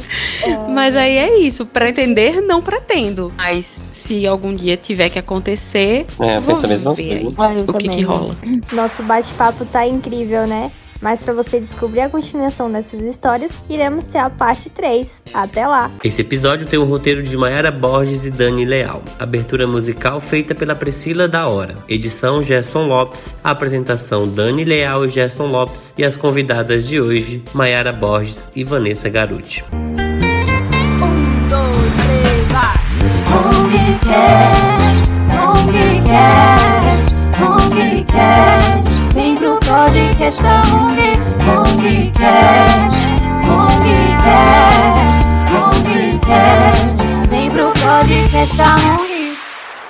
Mas 0.69 0.95
aí 0.95 1.17
é 1.17 1.39
isso. 1.39 1.65
Pretender, 1.65 2.41
não 2.49 2.61
pretendo. 2.61 3.31
Mas 3.37 3.79
se 3.93 4.27
algum 4.27 4.53
dia 4.53 4.75
tiver 4.75 5.09
que 5.09 5.19
acontecer, 5.19 6.05
É, 6.19 6.37
eu 6.37 6.41
penso 6.41 6.65
a 6.65 6.69
mesma 6.69 6.93
coisa. 6.95 7.29
o 7.67 7.73
que, 7.75 7.87
que 7.87 8.01
rola. 8.01 8.35
Nosso 8.73 9.03
bate-papo 9.03 9.63
tá 9.65 9.87
incrível, 9.87 10.45
né? 10.47 10.71
Mas 11.01 11.21
para 11.21 11.31
você 11.33 11.61
descobrir 11.61 12.01
a 12.01 12.09
continuação 12.09 12.69
dessas 12.69 13.01
histórias, 13.01 13.53
iremos 13.69 14.03
ter 14.03 14.17
a 14.17 14.29
parte 14.29 14.69
3. 14.69 15.09
Até 15.33 15.65
lá! 15.65 15.89
Esse 16.03 16.19
episódio 16.19 16.67
tem 16.67 16.77
o 16.77 16.83
roteiro 16.83 17.23
de 17.23 17.37
Mayara 17.37 17.71
Borges 17.71 18.25
e 18.25 18.29
Dani 18.29 18.65
Leal. 18.65 19.01
Abertura 19.17 19.65
musical 19.65 20.19
feita 20.19 20.53
pela 20.53 20.75
Priscila 20.75 21.25
da 21.25 21.47
Hora. 21.47 21.75
Edição 21.87 22.43
Gerson 22.43 22.87
Lopes. 22.87 23.33
Apresentação 23.41 24.27
Dani 24.27 24.65
Leal 24.65 25.05
e 25.05 25.07
Gerson 25.07 25.45
Lopes. 25.47 25.93
E 25.97 26.03
as 26.03 26.17
convidadas 26.17 26.85
de 26.85 26.99
hoje, 26.99 27.41
Mayara 27.53 27.93
Borges 27.93 28.49
e 28.53 28.65
Vanessa 28.65 29.07
Garuti. 29.07 29.63
Longcast, 33.79 35.09
Longcast, 35.29 37.15
Longcast. 37.39 39.13
Vem 39.13 39.37
pro 39.37 39.57
podcast 39.59 40.41
da 40.43 40.61
Long, 40.69 40.97
Longcast, 41.47 42.97
Longcast, 43.47 45.27
Longcast. 45.51 47.05
Vem 47.29 47.51
pro 47.51 47.71
podcast 47.71 48.57
da 48.57 48.75
Long. 48.75 49.08